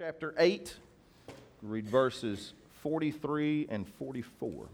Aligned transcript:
chapter 0.00 0.34
8. 0.38 0.74
Read 1.62 1.88
verses 1.88 2.52
43 2.82 3.68
and 3.70 3.88
44. 3.88 4.66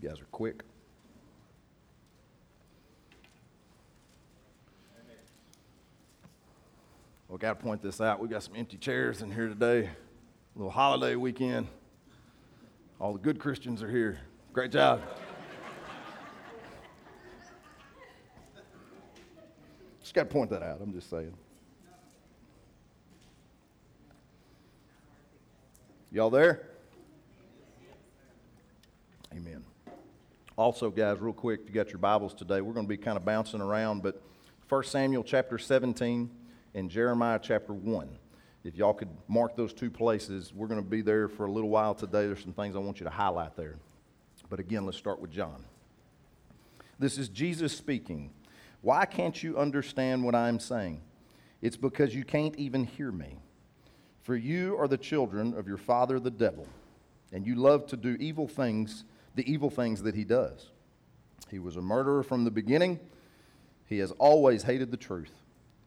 You 0.00 0.08
guys 0.08 0.20
are 0.20 0.24
quick. 0.30 0.62
Well, 7.28 7.36
got 7.38 7.58
to 7.58 7.64
point 7.64 7.82
this 7.82 8.00
out. 8.00 8.20
We 8.20 8.28
got 8.28 8.44
some 8.44 8.54
empty 8.54 8.76
chairs 8.76 9.22
in 9.22 9.30
here 9.32 9.48
today. 9.48 9.86
A 9.86 9.90
little 10.54 10.70
holiday 10.70 11.16
weekend. 11.16 11.66
All 13.00 13.12
the 13.12 13.18
good 13.18 13.40
Christians 13.40 13.82
are 13.82 13.90
here. 13.90 14.20
Great 14.52 14.70
job. 14.70 15.02
Just 20.10 20.16
got 20.16 20.22
to 20.24 20.34
point 20.34 20.50
that 20.50 20.64
out. 20.64 20.80
I'm 20.82 20.92
just 20.92 21.08
saying. 21.08 21.32
Y'all 26.10 26.30
there? 26.30 26.66
Amen. 29.32 29.62
Also, 30.58 30.90
guys, 30.90 31.20
real 31.20 31.32
quick, 31.32 31.60
if 31.62 31.68
you 31.68 31.74
got 31.74 31.90
your 31.90 32.00
Bibles 32.00 32.34
today. 32.34 32.60
We're 32.60 32.72
going 32.72 32.86
to 32.86 32.88
be 32.88 32.96
kind 32.96 33.16
of 33.16 33.24
bouncing 33.24 33.60
around, 33.60 34.02
but 34.02 34.20
1 34.68 34.82
Samuel 34.82 35.22
chapter 35.22 35.58
17 35.58 36.28
and 36.74 36.90
Jeremiah 36.90 37.38
chapter 37.40 37.72
1. 37.72 38.08
If 38.64 38.74
y'all 38.74 38.94
could 38.94 39.10
mark 39.28 39.54
those 39.54 39.72
two 39.72 39.92
places, 39.92 40.52
we're 40.52 40.66
going 40.66 40.82
to 40.82 40.90
be 40.90 41.02
there 41.02 41.28
for 41.28 41.46
a 41.46 41.52
little 41.52 41.70
while 41.70 41.94
today. 41.94 42.26
There's 42.26 42.42
some 42.42 42.52
things 42.52 42.74
I 42.74 42.80
want 42.80 42.98
you 42.98 43.04
to 43.04 43.10
highlight 43.10 43.54
there. 43.54 43.76
But 44.48 44.58
again, 44.58 44.86
let's 44.86 44.98
start 44.98 45.20
with 45.20 45.30
John. 45.30 45.64
This 46.98 47.16
is 47.16 47.28
Jesus 47.28 47.72
speaking. 47.76 48.32
Why 48.82 49.04
can't 49.04 49.42
you 49.42 49.58
understand 49.58 50.24
what 50.24 50.34
I'm 50.34 50.58
saying? 50.58 51.02
It's 51.60 51.76
because 51.76 52.14
you 52.14 52.24
can't 52.24 52.56
even 52.56 52.84
hear 52.84 53.12
me. 53.12 53.36
For 54.22 54.36
you 54.36 54.76
are 54.78 54.88
the 54.88 54.98
children 54.98 55.54
of 55.54 55.66
your 55.66 55.76
father, 55.76 56.18
the 56.20 56.30
devil, 56.30 56.66
and 57.32 57.46
you 57.46 57.54
love 57.54 57.86
to 57.88 57.96
do 57.96 58.16
evil 58.20 58.48
things, 58.48 59.04
the 59.34 59.50
evil 59.50 59.70
things 59.70 60.02
that 60.02 60.14
he 60.14 60.24
does. 60.24 60.70
He 61.50 61.58
was 61.58 61.76
a 61.76 61.82
murderer 61.82 62.22
from 62.22 62.44
the 62.44 62.50
beginning. 62.50 63.00
He 63.86 63.98
has 63.98 64.12
always 64.12 64.62
hated 64.62 64.90
the 64.90 64.96
truth 64.96 65.32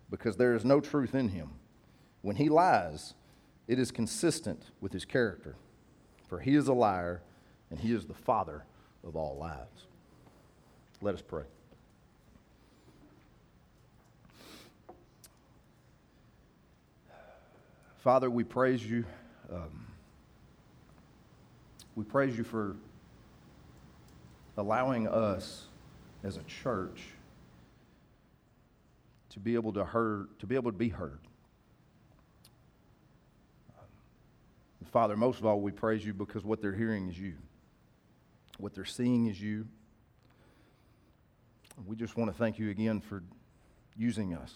because 0.10 0.38
there 0.38 0.56
is 0.56 0.66
no 0.66 0.80
truth 0.80 1.16
in 1.16 1.30
him. 1.30 1.52
When 2.22 2.36
he 2.36 2.50
lies, 2.50 3.14
it 3.68 3.80
is 3.80 3.92
consistent 3.92 4.64
with 4.82 4.92
his 4.92 5.06
character. 5.06 5.56
For 6.28 6.40
he 6.40 6.56
is 6.56 6.68
a 6.68 6.74
liar 6.74 7.22
and 7.70 7.80
he 7.80 7.94
is 7.94 8.06
the 8.06 8.14
father 8.14 8.66
of 9.06 9.16
all 9.16 9.38
lies. 9.38 9.88
Let 11.02 11.16
us 11.16 11.22
pray. 11.22 11.44
Father, 18.04 18.30
we 18.30 18.44
praise 18.44 18.86
you. 18.86 19.06
Um, 19.50 19.88
we 21.96 22.04
praise 22.04 22.38
you 22.38 22.44
for 22.44 22.76
allowing 24.58 25.08
us 25.08 25.68
as 26.22 26.36
a 26.36 26.44
church 26.44 27.02
to 29.30 29.40
be 29.40 29.54
able 29.54 29.72
to 29.72 29.86
heard, 29.86 30.38
to 30.40 30.46
be 30.46 30.56
able 30.56 30.70
to 30.70 30.78
be 30.78 30.90
heard. 30.90 31.22
Father, 34.92 35.16
most 35.16 35.40
of 35.40 35.46
all, 35.46 35.62
we 35.62 35.72
praise 35.72 36.06
you 36.06 36.14
because 36.14 36.44
what 36.44 36.62
they're 36.62 36.76
hearing 36.76 37.08
is 37.08 37.18
you. 37.18 37.36
What 38.58 38.76
they're 38.76 38.84
seeing 38.84 39.28
is 39.28 39.40
you. 39.40 39.66
We 41.88 41.96
just 41.96 42.18
want 42.18 42.30
to 42.30 42.38
thank 42.38 42.60
you 42.60 42.70
again 42.70 43.00
for 43.00 43.24
using 43.96 44.34
us. 44.36 44.56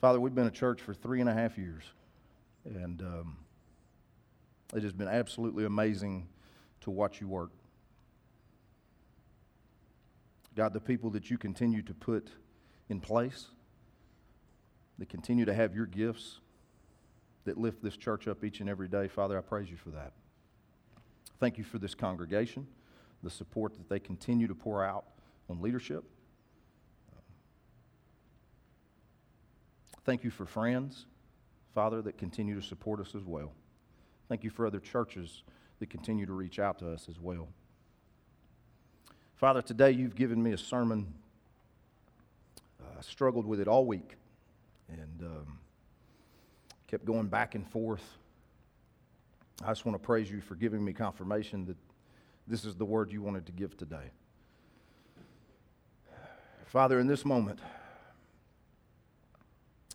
Father, 0.00 0.20
we've 0.20 0.34
been 0.34 0.46
a 0.46 0.50
church 0.50 0.80
for 0.80 0.94
three 0.94 1.20
and 1.20 1.28
a 1.28 1.34
half 1.34 1.58
years, 1.58 1.82
and 2.64 3.02
um, 3.02 3.36
it 4.72 4.84
has 4.84 4.92
been 4.92 5.08
absolutely 5.08 5.64
amazing 5.64 6.28
to 6.82 6.90
watch 6.90 7.20
you 7.20 7.26
work. 7.26 7.50
God, 10.54 10.72
the 10.72 10.80
people 10.80 11.10
that 11.10 11.30
you 11.30 11.38
continue 11.38 11.82
to 11.82 11.94
put 11.94 12.28
in 12.88 13.00
place, 13.00 13.48
that 14.98 15.08
continue 15.08 15.44
to 15.44 15.54
have 15.54 15.74
your 15.74 15.86
gifts, 15.86 16.38
that 17.44 17.58
lift 17.58 17.82
this 17.82 17.96
church 17.96 18.28
up 18.28 18.44
each 18.44 18.60
and 18.60 18.68
every 18.68 18.88
day, 18.88 19.08
Father, 19.08 19.36
I 19.36 19.40
praise 19.40 19.68
you 19.68 19.76
for 19.76 19.90
that. 19.90 20.12
Thank 21.40 21.58
you 21.58 21.64
for 21.64 21.78
this 21.78 21.96
congregation, 21.96 22.68
the 23.24 23.30
support 23.30 23.74
that 23.74 23.88
they 23.88 23.98
continue 23.98 24.46
to 24.46 24.54
pour 24.54 24.84
out 24.84 25.06
on 25.50 25.60
leadership. 25.60 26.04
Thank 30.08 30.24
you 30.24 30.30
for 30.30 30.46
friends, 30.46 31.04
Father, 31.74 32.00
that 32.00 32.16
continue 32.16 32.58
to 32.58 32.66
support 32.66 32.98
us 32.98 33.14
as 33.14 33.24
well. 33.24 33.52
Thank 34.30 34.42
you 34.42 34.48
for 34.48 34.66
other 34.66 34.80
churches 34.80 35.42
that 35.80 35.90
continue 35.90 36.24
to 36.24 36.32
reach 36.32 36.58
out 36.58 36.78
to 36.78 36.90
us 36.90 37.10
as 37.10 37.20
well. 37.20 37.46
Father, 39.36 39.60
today 39.60 39.90
you've 39.90 40.14
given 40.14 40.42
me 40.42 40.52
a 40.52 40.56
sermon. 40.56 41.12
I 42.80 43.02
struggled 43.02 43.44
with 43.44 43.60
it 43.60 43.68
all 43.68 43.84
week 43.84 44.14
and 44.88 45.22
um, 45.26 45.58
kept 46.86 47.04
going 47.04 47.26
back 47.26 47.54
and 47.54 47.68
forth. 47.68 48.16
I 49.62 49.68
just 49.68 49.84
want 49.84 49.94
to 49.94 50.02
praise 50.02 50.30
you 50.30 50.40
for 50.40 50.54
giving 50.54 50.82
me 50.82 50.94
confirmation 50.94 51.66
that 51.66 51.76
this 52.46 52.64
is 52.64 52.76
the 52.76 52.86
word 52.86 53.12
you 53.12 53.20
wanted 53.20 53.44
to 53.44 53.52
give 53.52 53.76
today. 53.76 54.10
Father, 56.64 56.98
in 56.98 57.06
this 57.06 57.26
moment, 57.26 57.58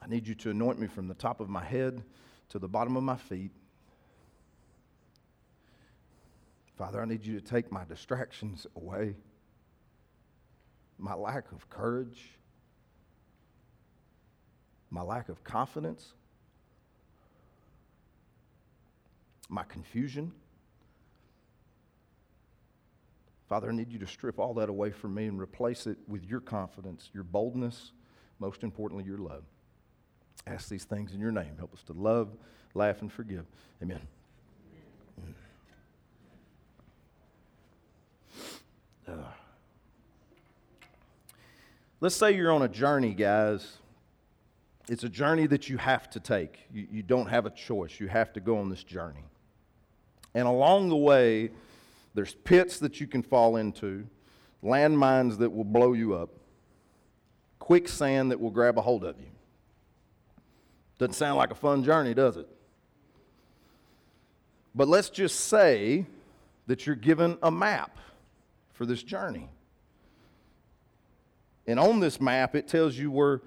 I 0.03 0.07
need 0.09 0.27
you 0.27 0.35
to 0.35 0.49
anoint 0.49 0.79
me 0.79 0.87
from 0.87 1.07
the 1.07 1.13
top 1.13 1.39
of 1.39 1.47
my 1.47 1.63
head 1.63 2.03
to 2.49 2.59
the 2.59 2.67
bottom 2.67 2.97
of 2.97 3.03
my 3.03 3.15
feet. 3.15 3.51
Father, 6.77 7.01
I 7.01 7.05
need 7.05 7.25
you 7.25 7.39
to 7.39 7.45
take 7.45 7.71
my 7.71 7.85
distractions 7.85 8.67
away, 8.75 9.15
my 10.97 11.13
lack 11.13 11.53
of 11.53 11.69
courage, 11.69 12.31
my 14.89 15.01
lack 15.01 15.29
of 15.29 15.41
confidence, 15.43 16.13
my 19.47 19.63
confusion. 19.63 20.33
Father, 23.47 23.69
I 23.69 23.73
need 23.73 23.91
you 23.91 23.99
to 23.99 24.07
strip 24.07 24.37
all 24.37 24.53
that 24.55 24.67
away 24.67 24.91
from 24.91 25.13
me 25.13 25.27
and 25.27 25.39
replace 25.39 25.87
it 25.87 25.97
with 26.07 26.25
your 26.25 26.41
confidence, 26.41 27.09
your 27.13 27.23
boldness, 27.23 27.93
most 28.39 28.63
importantly, 28.63 29.05
your 29.05 29.19
love. 29.19 29.43
Ask 30.45 30.69
these 30.69 30.83
things 30.83 31.13
in 31.13 31.19
your 31.19 31.31
name. 31.31 31.55
Help 31.57 31.73
us 31.73 31.83
to 31.83 31.94
love, 31.94 32.29
laugh, 32.73 33.01
and 33.01 33.11
forgive. 33.11 33.45
Amen. 33.81 33.99
Uh, 39.07 39.13
let's 41.99 42.16
say 42.16 42.35
you're 42.35 42.51
on 42.51 42.61
a 42.61 42.67
journey, 42.67 43.13
guys. 43.13 43.77
It's 44.89 45.03
a 45.03 45.09
journey 45.09 45.47
that 45.47 45.69
you 45.69 45.77
have 45.77 46.09
to 46.11 46.19
take. 46.19 46.59
You, 46.73 46.88
you 46.91 47.03
don't 47.03 47.27
have 47.27 47.45
a 47.45 47.50
choice. 47.50 48.00
You 48.00 48.07
have 48.07 48.33
to 48.33 48.39
go 48.39 48.57
on 48.57 48.69
this 48.69 48.83
journey. 48.83 49.23
And 50.33 50.47
along 50.47 50.89
the 50.89 50.97
way, 50.97 51.51
there's 52.13 52.33
pits 52.33 52.79
that 52.79 53.00
you 53.00 53.07
can 53.07 53.23
fall 53.23 53.55
into, 53.55 54.05
landmines 54.63 55.38
that 55.38 55.50
will 55.50 55.63
blow 55.63 55.94
you 55.94 56.15
up, 56.15 56.29
quicksand 57.59 58.31
that 58.31 58.39
will 58.39 58.51
grab 58.51 58.77
a 58.77 58.81
hold 58.81 59.03
of 59.03 59.19
you. 59.19 59.27
Doesn't 60.97 61.13
sound 61.13 61.37
like 61.37 61.51
a 61.51 61.55
fun 61.55 61.83
journey, 61.83 62.13
does 62.13 62.37
it? 62.37 62.47
But 64.75 64.87
let's 64.87 65.09
just 65.09 65.39
say 65.41 66.05
that 66.67 66.85
you're 66.85 66.95
given 66.95 67.37
a 67.43 67.51
map 67.51 67.97
for 68.73 68.85
this 68.85 69.03
journey. 69.03 69.50
And 71.68 71.79
on 71.79 72.00
this 72.00 72.19
map, 72.19 72.56
it 72.56 72.68
tells 72.68 72.97
you 72.97 73.12
where 73.12 73.41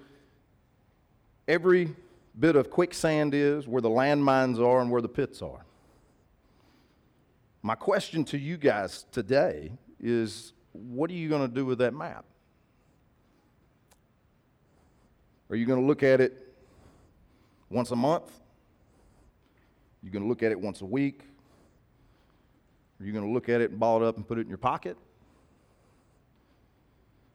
every 1.47 1.95
bit 2.39 2.55
of 2.55 2.69
quicksand 2.69 3.33
is, 3.33 3.67
where 3.67 3.81
the 3.81 3.89
landmines 3.89 4.59
are, 4.59 4.81
and 4.81 4.91
where 4.91 5.01
the 5.01 5.09
pits 5.09 5.41
are. 5.41 5.65
My 7.61 7.75
question 7.75 8.23
to 8.25 8.37
you 8.37 8.57
guys 8.57 9.05
today 9.11 9.71
is 9.99 10.53
what 10.71 11.09
are 11.09 11.15
you 11.15 11.27
going 11.27 11.47
to 11.47 11.53
do 11.53 11.65
with 11.65 11.79
that 11.79 11.93
map? 11.93 12.25
Are 15.49 15.55
you 15.55 15.65
going 15.65 15.79
to 15.79 15.85
look 15.85 16.03
at 16.03 16.21
it 16.21 16.46
once 17.69 17.91
a 17.91 17.95
month? 17.95 18.31
You're 20.01 20.11
going 20.11 20.23
to 20.23 20.29
look 20.29 20.43
at 20.43 20.51
it 20.51 20.59
once 20.59 20.81
a 20.81 20.85
week? 20.85 21.21
Are 22.99 23.05
you 23.05 23.11
going 23.11 23.25
to 23.25 23.31
look 23.31 23.49
at 23.49 23.61
it 23.61 23.71
and 23.71 23.79
ball 23.79 24.01
it 24.03 24.07
up 24.07 24.17
and 24.17 24.27
put 24.27 24.37
it 24.37 24.41
in 24.41 24.49
your 24.49 24.57
pocket? 24.57 24.97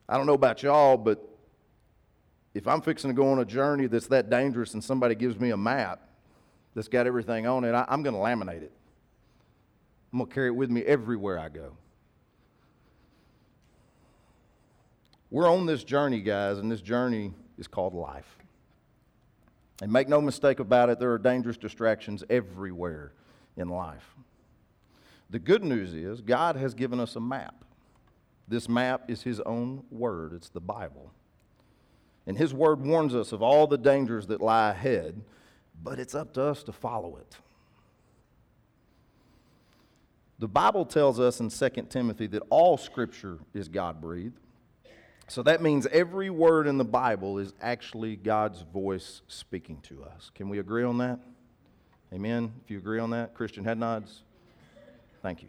I 0.08 0.16
don't 0.16 0.26
know 0.26 0.34
about 0.34 0.62
y'all, 0.62 0.96
but 0.96 1.28
if 2.54 2.66
I'm 2.66 2.82
fixing 2.82 3.10
to 3.10 3.14
go 3.14 3.30
on 3.30 3.38
a 3.38 3.44
journey 3.44 3.86
that's 3.86 4.08
that 4.08 4.28
dangerous 4.28 4.74
and 4.74 4.82
somebody 4.82 5.14
gives 5.14 5.38
me 5.38 5.50
a 5.50 5.56
map 5.56 6.00
that's 6.74 6.88
got 6.88 7.06
everything 7.06 7.46
on 7.46 7.64
it, 7.64 7.72
I, 7.72 7.86
am 7.88 8.02
going 8.02 8.14
to 8.14 8.20
laminate 8.20 8.62
it. 8.62 8.72
I'm 10.12 10.18
going 10.18 10.28
to 10.28 10.34
carry 10.34 10.48
it 10.48 10.54
with 10.54 10.70
me 10.70 10.82
everywhere 10.82 11.38
I 11.38 11.48
go. 11.48 11.76
We're 15.30 15.50
on 15.50 15.64
this 15.64 15.82
journey, 15.82 16.20
guys, 16.20 16.58
and 16.58 16.70
this 16.70 16.82
journey 16.82 17.32
is 17.56 17.66
called 17.66 17.94
life. 17.94 18.36
And 19.82 19.92
make 19.92 20.08
no 20.08 20.20
mistake 20.20 20.60
about 20.60 20.90
it, 20.90 21.00
there 21.00 21.10
are 21.10 21.18
dangerous 21.18 21.56
distractions 21.56 22.22
everywhere 22.30 23.12
in 23.56 23.68
life. 23.68 24.14
The 25.28 25.40
good 25.40 25.64
news 25.64 25.92
is, 25.92 26.20
God 26.20 26.54
has 26.54 26.72
given 26.72 27.00
us 27.00 27.16
a 27.16 27.20
map. 27.20 27.64
This 28.46 28.68
map 28.68 29.10
is 29.10 29.22
His 29.22 29.40
own 29.40 29.82
word, 29.90 30.34
it's 30.34 30.50
the 30.50 30.60
Bible. 30.60 31.10
And 32.28 32.38
His 32.38 32.54
word 32.54 32.80
warns 32.80 33.12
us 33.12 33.32
of 33.32 33.42
all 33.42 33.66
the 33.66 33.76
dangers 33.76 34.28
that 34.28 34.40
lie 34.40 34.70
ahead, 34.70 35.20
but 35.82 35.98
it's 35.98 36.14
up 36.14 36.32
to 36.34 36.42
us 36.42 36.62
to 36.62 36.72
follow 36.72 37.16
it. 37.16 37.36
The 40.38 40.46
Bible 40.46 40.84
tells 40.84 41.18
us 41.18 41.40
in 41.40 41.48
2 41.48 41.86
Timothy 41.90 42.28
that 42.28 42.44
all 42.50 42.76
Scripture 42.76 43.38
is 43.52 43.66
God 43.66 44.00
breathed. 44.00 44.38
So 45.32 45.42
that 45.44 45.62
means 45.62 45.86
every 45.86 46.28
word 46.28 46.66
in 46.66 46.76
the 46.76 46.84
Bible 46.84 47.38
is 47.38 47.54
actually 47.62 48.16
God's 48.16 48.60
voice 48.70 49.22
speaking 49.28 49.80
to 49.84 50.04
us. 50.04 50.30
Can 50.34 50.50
we 50.50 50.58
agree 50.58 50.84
on 50.84 50.98
that? 50.98 51.20
Amen. 52.12 52.52
If 52.62 52.70
you 52.70 52.76
agree 52.76 52.98
on 52.98 53.08
that, 53.12 53.32
Christian 53.32 53.64
head 53.64 53.78
nods. 53.78 54.24
Thank 55.22 55.42
you. 55.42 55.48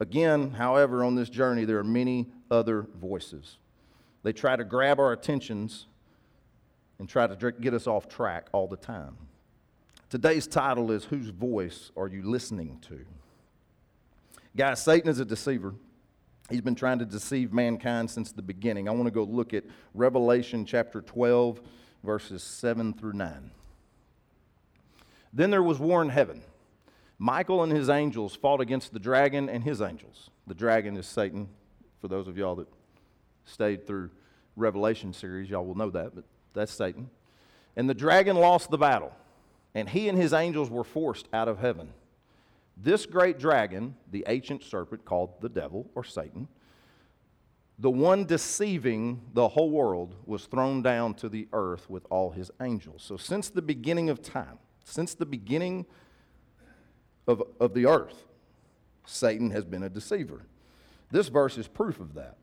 Again, 0.00 0.52
however, 0.52 1.04
on 1.04 1.16
this 1.16 1.28
journey, 1.28 1.66
there 1.66 1.76
are 1.76 1.84
many 1.84 2.28
other 2.50 2.86
voices. 2.98 3.58
They 4.22 4.32
try 4.32 4.56
to 4.56 4.64
grab 4.64 4.98
our 4.98 5.12
attentions 5.12 5.84
and 6.98 7.06
try 7.06 7.26
to 7.26 7.52
get 7.52 7.74
us 7.74 7.86
off 7.86 8.08
track 8.08 8.48
all 8.52 8.66
the 8.66 8.78
time. 8.78 9.18
Today's 10.08 10.46
title 10.46 10.90
is 10.92 11.04
Whose 11.04 11.28
Voice 11.28 11.90
Are 11.94 12.08
You 12.08 12.22
Listening 12.22 12.78
to? 12.88 13.04
Guys, 14.56 14.82
Satan 14.82 15.10
is 15.10 15.20
a 15.20 15.26
deceiver. 15.26 15.74
He's 16.50 16.60
been 16.60 16.76
trying 16.76 17.00
to 17.00 17.04
deceive 17.04 17.52
mankind 17.52 18.10
since 18.10 18.30
the 18.30 18.42
beginning. 18.42 18.88
I 18.88 18.92
want 18.92 19.06
to 19.06 19.10
go 19.10 19.24
look 19.24 19.52
at 19.52 19.64
Revelation 19.94 20.64
chapter 20.64 21.00
12, 21.00 21.60
verses 22.04 22.42
7 22.42 22.92
through 22.94 23.14
9. 23.14 23.50
Then 25.32 25.50
there 25.50 25.62
was 25.62 25.78
war 25.78 26.02
in 26.02 26.08
heaven. 26.08 26.42
Michael 27.18 27.62
and 27.62 27.72
his 27.72 27.88
angels 27.88 28.36
fought 28.36 28.60
against 28.60 28.92
the 28.92 29.00
dragon 29.00 29.48
and 29.48 29.64
his 29.64 29.80
angels. 29.80 30.30
The 30.46 30.54
dragon 30.54 30.96
is 30.96 31.06
Satan. 31.06 31.48
For 32.00 32.08
those 32.08 32.28
of 32.28 32.38
y'all 32.38 32.54
that 32.56 32.68
stayed 33.44 33.86
through 33.86 34.10
Revelation 34.54 35.12
series, 35.12 35.50
y'all 35.50 35.64
will 35.64 35.74
know 35.74 35.90
that, 35.90 36.14
but 36.14 36.24
that's 36.54 36.72
Satan. 36.72 37.10
And 37.74 37.90
the 37.90 37.94
dragon 37.94 38.36
lost 38.36 38.70
the 38.70 38.78
battle, 38.78 39.12
and 39.74 39.88
he 39.88 40.08
and 40.08 40.16
his 40.16 40.32
angels 40.32 40.70
were 40.70 40.84
forced 40.84 41.26
out 41.32 41.48
of 41.48 41.58
heaven. 41.58 41.88
This 42.76 43.06
great 43.06 43.38
dragon, 43.38 43.96
the 44.10 44.24
ancient 44.28 44.62
serpent 44.62 45.04
called 45.04 45.40
the 45.40 45.48
devil 45.48 45.90
or 45.94 46.04
Satan, 46.04 46.48
the 47.78 47.90
one 47.90 48.24
deceiving 48.24 49.20
the 49.34 49.48
whole 49.48 49.70
world, 49.70 50.14
was 50.24 50.46
thrown 50.46 50.82
down 50.82 51.14
to 51.14 51.28
the 51.28 51.48
earth 51.52 51.88
with 51.90 52.06
all 52.10 52.30
his 52.30 52.50
angels. 52.60 53.02
So, 53.02 53.16
since 53.16 53.50
the 53.50 53.62
beginning 53.62 54.08
of 54.08 54.22
time, 54.22 54.58
since 54.84 55.14
the 55.14 55.26
beginning 55.26 55.84
of, 57.26 57.42
of 57.60 57.74
the 57.74 57.86
earth, 57.86 58.24
Satan 59.04 59.50
has 59.50 59.64
been 59.64 59.82
a 59.82 59.90
deceiver. 59.90 60.46
This 61.10 61.28
verse 61.28 61.58
is 61.58 61.68
proof 61.68 62.00
of 62.00 62.14
that. 62.14 62.36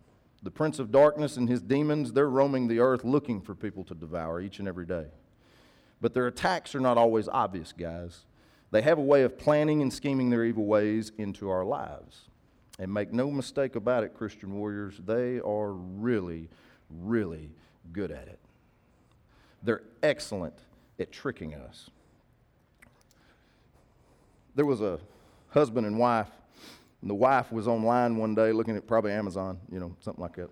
The 0.44 0.52
prince 0.52 0.78
of 0.78 0.92
darkness 0.92 1.38
and 1.38 1.50
his 1.50 1.62
demons, 1.62 2.14
they're 2.14 2.30
roaming 2.30 2.68
the 2.68 2.80
earth 2.80 3.04
looking 3.04 3.42
for 3.42 3.56
people 3.56 3.84
to 3.86 3.96
devour 3.96 4.42
each 4.42 4.60
and 4.60 4.68
every 4.68 4.86
day. 4.86 5.06
But 6.02 6.14
their 6.14 6.28
attacks 6.28 6.76
are 6.76 6.80
not 6.80 6.98
always 6.98 7.28
obvious, 7.28 7.72
guys. 7.72 8.26
They 8.74 8.82
have 8.82 8.98
a 8.98 9.04
way 9.04 9.22
of 9.22 9.38
planning 9.38 9.84
and 9.84 9.94
scheming 9.94 10.32
their 10.32 10.44
evil 10.44 10.66
ways 10.66 11.12
into 11.20 11.48
our 11.48 11.64
lives. 11.64 12.22
And 12.80 12.92
make 12.92 13.14
no 13.14 13.30
mistake 13.30 13.76
about 13.76 14.04
it, 14.04 14.16
Christian 14.16 14.52
warriors, 14.56 15.00
they 15.06 15.40
are 15.42 15.74
really, 15.74 16.50
really 16.90 17.52
good 17.92 18.10
at 18.10 18.28
it. 18.28 18.40
They're 19.62 19.84
excellent 20.02 20.56
at 21.00 21.12
tricking 21.12 21.54
us. 21.54 21.92
There 24.56 24.66
was 24.66 24.82
a 24.82 25.00
husband 25.50 25.86
and 25.86 26.00
wife, 26.00 26.32
and 27.02 27.12
the 27.12 27.16
wife 27.16 27.52
was 27.52 27.68
online 27.68 28.18
one 28.18 28.34
day 28.34 28.52
looking 28.52 28.76
at 28.76 28.88
probably 28.88 29.12
Amazon, 29.12 29.60
you 29.72 29.80
know, 29.80 29.96
something 30.00 30.24
like 30.24 30.36
that. 30.38 30.50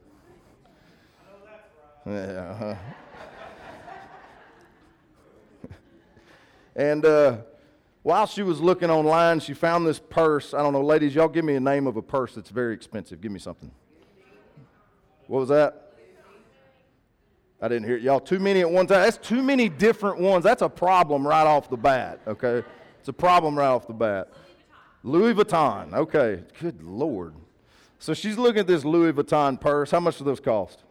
Right. 2.05 2.29
Yeah, 2.29 2.51
uh-huh. 2.51 2.75
and 6.75 7.03
uh, 7.03 7.37
while 8.03 8.25
she 8.25 8.41
was 8.41 8.59
looking 8.59 8.89
online, 8.89 9.39
she 9.39 9.53
found 9.53 9.85
this 9.85 9.99
purse. 9.99 10.53
I 10.53 10.63
don't 10.63 10.73
know, 10.73 10.83
ladies, 10.83 11.13
y'all 11.15 11.27
give 11.27 11.45
me 11.45 11.55
a 11.55 11.59
name 11.59 11.87
of 11.87 11.97
a 11.97 12.01
purse 12.01 12.35
that's 12.35 12.49
very 12.49 12.73
expensive. 12.73 13.21
Give 13.21 13.31
me 13.31 13.39
something. 13.39 13.71
What 15.27 15.39
was 15.39 15.49
that? 15.49 15.93
I 17.61 17.67
didn't 17.67 17.85
hear 17.85 17.97
it. 17.97 18.01
Y'all, 18.01 18.19
too 18.19 18.39
many 18.39 18.61
at 18.61 18.69
one 18.69 18.87
time. 18.87 19.01
That's 19.01 19.17
too 19.17 19.43
many 19.43 19.69
different 19.69 20.19
ones. 20.19 20.43
That's 20.43 20.63
a 20.63 20.69
problem 20.69 21.27
right 21.27 21.45
off 21.45 21.69
the 21.69 21.77
bat, 21.77 22.19
okay? 22.25 22.63
It's 22.99 23.09
a 23.09 23.13
problem 23.13 23.57
right 23.57 23.67
off 23.67 23.85
the 23.85 23.93
bat. 23.93 24.29
Louis 25.03 25.33
Vuitton. 25.33 25.93
Okay. 25.93 26.43
Good 26.59 26.83
Lord. 26.83 27.33
So 27.99 28.13
she's 28.13 28.37
looking 28.37 28.61
at 28.61 28.67
this 28.67 28.85
Louis 28.85 29.13
Vuitton 29.13 29.59
purse. 29.59 29.91
How 29.91 29.99
much 29.99 30.17
do 30.17 30.23
those 30.23 30.39
cost? 30.39 30.83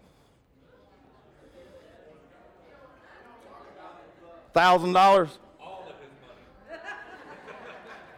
Thousand 4.53 4.93
dollars? 4.93 5.39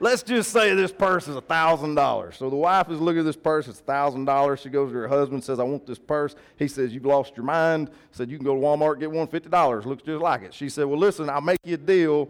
Let's 0.03 0.25
just 0.25 0.51
say 0.51 0.75
this 0.75 0.93
purse 0.93 1.29
is 1.29 1.37
$1,000. 1.37 2.35
So 2.35 2.51
the 2.51 2.57
wife 2.57 2.91
is 2.91 3.01
looking 3.01 3.21
at 3.21 3.25
this 3.25 3.37
purse, 3.37 3.69
it's 3.69 3.81
$1,000. 3.81 4.59
She 4.59 4.69
goes 4.69 4.91
to 4.91 4.99
her 4.99 5.09
husband, 5.09 5.45
says, 5.45 5.61
I 5.61 5.63
want 5.63 5.87
this 5.87 5.99
purse. 5.99 6.35
He 6.59 6.67
says, 6.67 6.93
You've 6.93 7.07
lost 7.07 7.37
your 7.37 7.47
mind. 7.47 7.89
Said, 8.11 8.29
You 8.29 8.37
can 8.37 8.45
go 8.45 8.55
to 8.55 8.61
Walmart, 8.61 8.99
get 8.99 9.11
one 9.11 9.29
$50. 9.29 9.87
Looks 9.87 10.03
just 10.03 10.21
like 10.21 10.43
it. 10.43 10.53
She 10.53 10.69
said, 10.69 10.85
Well, 10.87 10.99
listen, 10.99 11.31
I'll 11.31 11.41
make 11.41 11.61
you 11.65 11.75
a 11.75 11.79
deal 11.79 12.29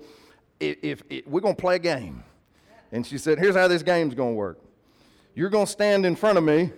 if, 0.61 0.77
if, 0.83 1.03
if 1.09 1.27
we're 1.27 1.41
going 1.41 1.57
to 1.57 1.61
play 1.61 1.77
a 1.77 1.81
game. 1.81 2.23
And 2.93 3.07
she 3.07 3.17
said, 3.17 3.39
Here's 3.39 3.57
how 3.57 3.67
this 3.69 3.83
game's 3.83 4.15
going 4.15 4.33
to 4.33 4.37
work. 4.37 4.61
You're 5.35 5.51
going 5.51 5.67
to 5.67 5.73
stand 5.73 6.05
in 6.05 6.15
front 6.15 6.37
of 6.37 6.45
me, 6.45 6.71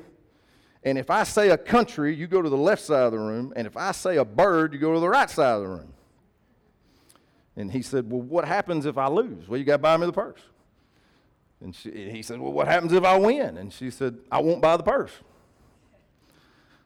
and 0.85 0.97
if 0.97 1.11
I 1.11 1.25
say 1.25 1.51
a 1.51 1.59
country, 1.59 2.15
you 2.15 2.29
go 2.29 2.41
to 2.41 2.49
the 2.49 2.57
left 2.57 2.83
side 2.83 3.03
of 3.03 3.13
the 3.13 3.19
room, 3.19 3.53
and 3.57 3.67
if 3.67 3.77
I 3.77 3.91
say 3.91 4.17
a 4.17 4.25
bird, 4.25 4.73
you 4.73 4.79
go 4.79 4.95
to 4.95 5.01
the 5.01 5.09
right 5.09 5.29
side 5.29 5.57
of 5.57 5.63
the 5.63 5.69
room. 5.69 5.93
And 7.57 7.73
he 7.73 7.83
said, 7.83 8.09
Well, 8.09 8.23
what 8.23 8.45
happens 8.45 8.87
if 8.87 8.97
I 8.97 9.09
lose? 9.09 9.49
Well, 9.49 9.59
you 9.59 9.65
got 9.65 9.75
to 9.75 9.79
buy 9.79 9.97
me 9.97 10.07
the 10.07 10.13
purse. 10.13 10.41
And, 11.65 11.75
she, 11.75 11.89
and 11.89 12.15
he 12.15 12.23
said, 12.23 12.39
Well, 12.39 12.53
what 12.53 12.69
happens 12.69 12.93
if 12.93 13.03
I 13.03 13.17
win? 13.17 13.57
And 13.57 13.73
she 13.73 13.91
said, 13.91 14.19
I 14.31 14.41
won't 14.41 14.61
buy 14.61 14.77
the 14.77 14.83
purse. 14.83 15.13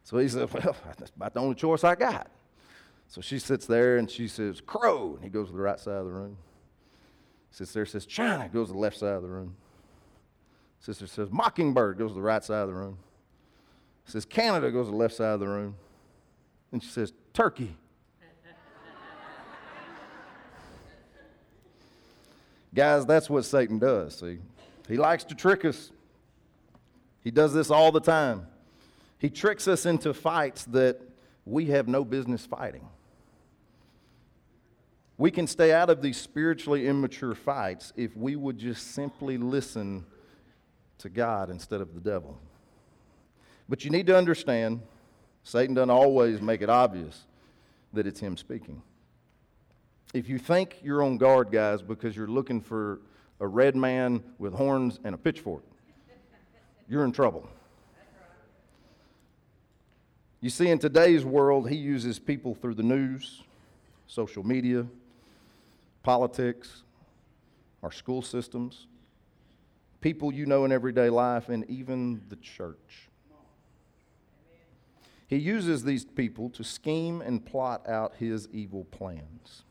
So 0.04 0.18
he 0.18 0.28
said, 0.28 0.50
Well, 0.54 0.76
that's 0.96 1.10
about 1.14 1.34
the 1.34 1.40
only 1.40 1.56
choice 1.56 1.82
I 1.82 1.96
got. 1.96 2.30
So 3.08 3.20
she 3.20 3.40
sits 3.40 3.66
there 3.66 3.96
and 3.96 4.08
she 4.08 4.28
says, 4.28 4.60
Crow. 4.60 5.14
And 5.16 5.24
he 5.24 5.30
goes 5.30 5.48
to 5.48 5.52
the 5.52 5.60
right 5.60 5.80
side 5.80 5.96
of 5.96 6.06
the 6.06 6.12
room. 6.12 6.36
Sits 7.50 7.72
there, 7.72 7.84
says, 7.86 8.06
China, 8.06 8.48
goes 8.48 8.68
to 8.68 8.74
the 8.74 8.78
left 8.78 8.98
side 8.98 9.14
of 9.14 9.22
the 9.22 9.28
room. 9.28 9.56
Sister 10.78 11.08
says, 11.08 11.28
Mockingbird, 11.32 11.98
goes 11.98 12.12
to 12.12 12.14
the 12.14 12.22
right 12.22 12.44
side 12.44 12.60
of 12.62 12.68
the 12.68 12.74
room. 12.74 12.98
Says, 14.04 14.24
Canada, 14.24 14.70
goes 14.70 14.86
to 14.86 14.92
the 14.92 14.96
left 14.96 15.16
side 15.16 15.34
of 15.34 15.40
the 15.40 15.48
room. 15.48 15.74
And 16.70 16.80
she 16.80 16.88
says, 16.88 17.12
Turkey. 17.32 17.76
Guys, 22.74 23.04
that's 23.06 23.28
what 23.28 23.44
Satan 23.44 23.80
does, 23.80 24.18
see? 24.18 24.38
He 24.88 24.96
likes 24.96 25.24
to 25.24 25.34
trick 25.34 25.64
us. 25.64 25.92
He 27.22 27.30
does 27.30 27.52
this 27.52 27.70
all 27.70 27.92
the 27.92 28.00
time. 28.00 28.46
He 29.18 29.28
tricks 29.28 29.68
us 29.68 29.84
into 29.84 30.14
fights 30.14 30.64
that 30.66 31.00
we 31.44 31.66
have 31.66 31.88
no 31.88 32.04
business 32.04 32.46
fighting. 32.46 32.88
We 35.18 35.30
can 35.30 35.46
stay 35.46 35.72
out 35.72 35.90
of 35.90 36.00
these 36.00 36.16
spiritually 36.16 36.86
immature 36.86 37.34
fights 37.34 37.92
if 37.96 38.16
we 38.16 38.36
would 38.36 38.56
just 38.56 38.92
simply 38.92 39.36
listen 39.36 40.06
to 40.98 41.08
God 41.08 41.50
instead 41.50 41.80
of 41.80 41.94
the 41.94 42.00
devil. 42.00 42.38
But 43.68 43.84
you 43.84 43.90
need 43.90 44.06
to 44.06 44.16
understand 44.16 44.80
Satan 45.42 45.74
doesn't 45.74 45.90
always 45.90 46.40
make 46.40 46.62
it 46.62 46.70
obvious 46.70 47.24
that 47.92 48.06
it's 48.06 48.20
him 48.20 48.36
speaking. 48.36 48.82
If 50.14 50.28
you 50.28 50.38
think 50.38 50.78
you're 50.82 51.02
on 51.02 51.18
guard, 51.18 51.50
guys, 51.50 51.82
because 51.82 52.16
you're 52.16 52.28
looking 52.28 52.60
for 52.60 53.00
a 53.40 53.46
red 53.46 53.76
man 53.76 54.22
with 54.38 54.52
horns 54.52 54.98
and 55.04 55.14
a 55.14 55.18
pitchfork, 55.18 55.62
you're 56.88 57.04
in 57.04 57.12
trouble. 57.12 57.48
You 60.40 60.50
see, 60.50 60.68
in 60.68 60.78
today's 60.78 61.24
world, 61.24 61.68
he 61.68 61.76
uses 61.76 62.18
people 62.18 62.54
through 62.54 62.74
the 62.74 62.82
news, 62.82 63.42
social 64.06 64.44
media, 64.44 64.86
politics, 66.02 66.84
our 67.82 67.90
school 67.90 68.22
systems, 68.22 68.86
people 70.00 70.32
you 70.32 70.46
know 70.46 70.64
in 70.64 70.72
everyday 70.72 71.10
life, 71.10 71.48
and 71.48 71.68
even 71.68 72.22
the 72.28 72.36
church. 72.36 73.08
He 75.26 75.36
uses 75.36 75.84
these 75.84 76.04
people 76.04 76.48
to 76.50 76.64
scheme 76.64 77.20
and 77.20 77.44
plot 77.44 77.86
out 77.88 78.14
his 78.18 78.48
evil 78.52 78.84
plans. 78.84 79.64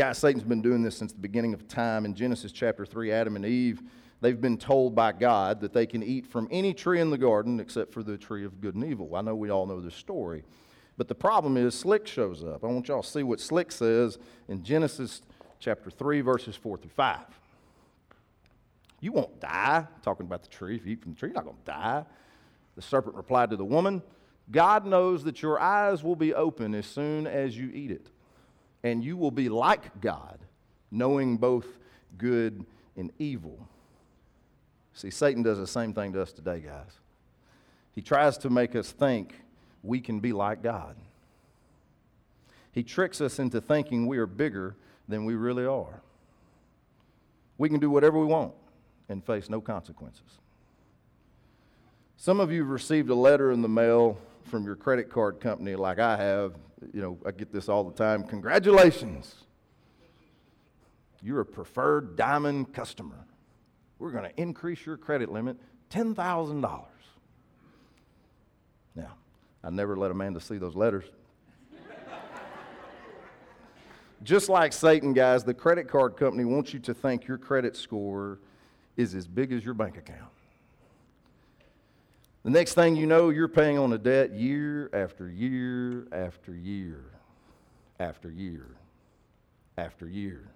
Guys, 0.00 0.16
Satan's 0.16 0.44
been 0.44 0.62
doing 0.62 0.80
this 0.80 0.96
since 0.96 1.12
the 1.12 1.20
beginning 1.20 1.52
of 1.52 1.68
time. 1.68 2.06
In 2.06 2.14
Genesis 2.14 2.52
chapter 2.52 2.86
3, 2.86 3.12
Adam 3.12 3.36
and 3.36 3.44
Eve, 3.44 3.82
they've 4.22 4.40
been 4.40 4.56
told 4.56 4.94
by 4.94 5.12
God 5.12 5.60
that 5.60 5.74
they 5.74 5.84
can 5.84 6.02
eat 6.02 6.26
from 6.26 6.48
any 6.50 6.72
tree 6.72 7.02
in 7.02 7.10
the 7.10 7.18
garden 7.18 7.60
except 7.60 7.92
for 7.92 8.02
the 8.02 8.16
tree 8.16 8.46
of 8.46 8.62
good 8.62 8.74
and 8.74 8.82
evil. 8.82 9.14
I 9.14 9.20
know 9.20 9.34
we 9.36 9.50
all 9.50 9.66
know 9.66 9.78
this 9.78 9.94
story. 9.94 10.42
But 10.96 11.08
the 11.08 11.14
problem 11.14 11.58
is, 11.58 11.74
Slick 11.74 12.06
shows 12.06 12.42
up. 12.42 12.64
I 12.64 12.68
want 12.68 12.88
y'all 12.88 13.02
to 13.02 13.06
see 13.06 13.22
what 13.22 13.40
Slick 13.40 13.70
says 13.70 14.18
in 14.48 14.64
Genesis 14.64 15.20
chapter 15.58 15.90
3, 15.90 16.22
verses 16.22 16.56
4 16.56 16.78
through 16.78 16.92
5. 16.92 17.18
You 19.00 19.12
won't 19.12 19.38
die. 19.38 19.86
Talking 20.00 20.24
about 20.24 20.40
the 20.40 20.48
tree. 20.48 20.76
If 20.76 20.86
you 20.86 20.92
eat 20.92 21.02
from 21.02 21.12
the 21.12 21.18
tree, 21.18 21.28
you're 21.28 21.34
not 21.34 21.44
going 21.44 21.58
to 21.58 21.64
die. 21.66 22.06
The 22.74 22.80
serpent 22.80 23.16
replied 23.16 23.50
to 23.50 23.56
the 23.56 23.66
woman, 23.66 24.00
God 24.50 24.86
knows 24.86 25.24
that 25.24 25.42
your 25.42 25.60
eyes 25.60 26.02
will 26.02 26.16
be 26.16 26.32
open 26.32 26.74
as 26.74 26.86
soon 26.86 27.26
as 27.26 27.58
you 27.58 27.70
eat 27.74 27.90
it, 27.90 28.08
and 28.82 29.04
you 29.04 29.16
will 29.16 29.30
be 29.30 29.48
like 29.48 30.00
God, 30.00 30.38
knowing 30.90 31.36
both 31.36 31.66
good 32.18 32.64
and 32.96 33.12
evil. 33.18 33.68
See, 34.94 35.10
Satan 35.10 35.42
does 35.42 35.58
the 35.58 35.66
same 35.66 35.94
thing 35.94 36.12
to 36.12 36.22
us 36.22 36.32
today, 36.32 36.60
guys. 36.60 36.98
He 37.94 38.02
tries 38.02 38.38
to 38.38 38.50
make 38.50 38.74
us 38.74 38.92
think 38.92 39.34
we 39.82 40.00
can 40.00 40.20
be 40.20 40.32
like 40.32 40.62
God. 40.62 40.96
He 42.72 42.82
tricks 42.82 43.20
us 43.20 43.38
into 43.38 43.60
thinking 43.60 44.06
we 44.06 44.18
are 44.18 44.26
bigger 44.26 44.76
than 45.08 45.24
we 45.24 45.34
really 45.34 45.66
are. 45.66 46.00
We 47.58 47.68
can 47.68 47.80
do 47.80 47.90
whatever 47.90 48.18
we 48.18 48.26
want 48.26 48.52
and 49.08 49.24
face 49.24 49.50
no 49.50 49.60
consequences. 49.60 50.38
Some 52.16 52.38
of 52.38 52.52
you 52.52 52.60
have 52.60 52.70
received 52.70 53.10
a 53.10 53.14
letter 53.14 53.50
in 53.50 53.62
the 53.62 53.68
mail 53.68 54.18
from 54.50 54.64
your 54.64 54.76
credit 54.76 55.08
card 55.08 55.40
company 55.40 55.76
like 55.76 55.98
I 55.98 56.16
have. 56.16 56.54
You 56.92 57.00
know, 57.00 57.18
I 57.24 57.30
get 57.30 57.52
this 57.52 57.68
all 57.68 57.84
the 57.84 57.92
time. 57.92 58.24
Congratulations. 58.24 59.34
You're 61.22 61.40
a 61.40 61.46
preferred 61.46 62.16
diamond 62.16 62.72
customer. 62.72 63.26
We're 63.98 64.10
going 64.10 64.24
to 64.24 64.40
increase 64.40 64.84
your 64.84 64.96
credit 64.96 65.30
limit 65.30 65.56
$10,000. 65.90 66.62
Now, 68.96 69.12
I 69.62 69.70
never 69.70 69.96
let 69.96 70.10
Amanda 70.10 70.40
see 70.40 70.56
those 70.58 70.74
letters. 70.74 71.04
Just 74.22 74.48
like 74.48 74.72
Satan, 74.72 75.12
guys, 75.12 75.44
the 75.44 75.54
credit 75.54 75.88
card 75.88 76.16
company 76.16 76.44
wants 76.44 76.72
you 76.72 76.80
to 76.80 76.94
think 76.94 77.26
your 77.26 77.38
credit 77.38 77.76
score 77.76 78.40
is 78.96 79.14
as 79.14 79.26
big 79.26 79.52
as 79.52 79.64
your 79.64 79.74
bank 79.74 79.98
account. 79.98 80.30
The 82.42 82.50
next 82.50 82.72
thing 82.72 82.96
you 82.96 83.06
know, 83.06 83.28
you're 83.28 83.48
paying 83.48 83.78
on 83.78 83.92
a 83.92 83.98
debt 83.98 84.32
year 84.32 84.88
after 84.94 85.28
year 85.28 86.06
after 86.10 86.54
year 86.54 87.04
after 87.98 88.30
year 88.30 88.66
after 89.76 90.08
year. 90.08 90.48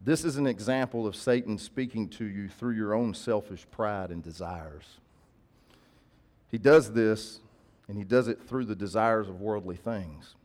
This 0.00 0.24
is 0.24 0.36
an 0.36 0.46
example 0.46 1.06
of 1.06 1.16
Satan 1.16 1.58
speaking 1.58 2.08
to 2.10 2.24
you 2.24 2.48
through 2.48 2.74
your 2.74 2.94
own 2.94 3.12
selfish 3.12 3.66
pride 3.70 4.10
and 4.10 4.22
desires. 4.22 4.84
He 6.48 6.56
does 6.58 6.92
this, 6.92 7.40
and 7.88 7.98
he 7.98 8.04
does 8.04 8.28
it 8.28 8.40
through 8.48 8.64
the 8.66 8.76
desires 8.76 9.28
of 9.28 9.40
worldly 9.40 9.76
things. 9.76 10.36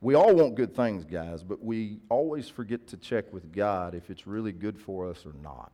We 0.00 0.14
all 0.14 0.34
want 0.34 0.54
good 0.54 0.74
things, 0.74 1.04
guys, 1.04 1.42
but 1.42 1.62
we 1.62 1.98
always 2.08 2.48
forget 2.48 2.86
to 2.88 2.96
check 2.96 3.32
with 3.32 3.52
God 3.52 3.94
if 3.96 4.08
it's 4.08 4.26
really 4.26 4.52
good 4.52 4.78
for 4.78 5.10
us 5.10 5.26
or 5.26 5.32
not. 5.42 5.72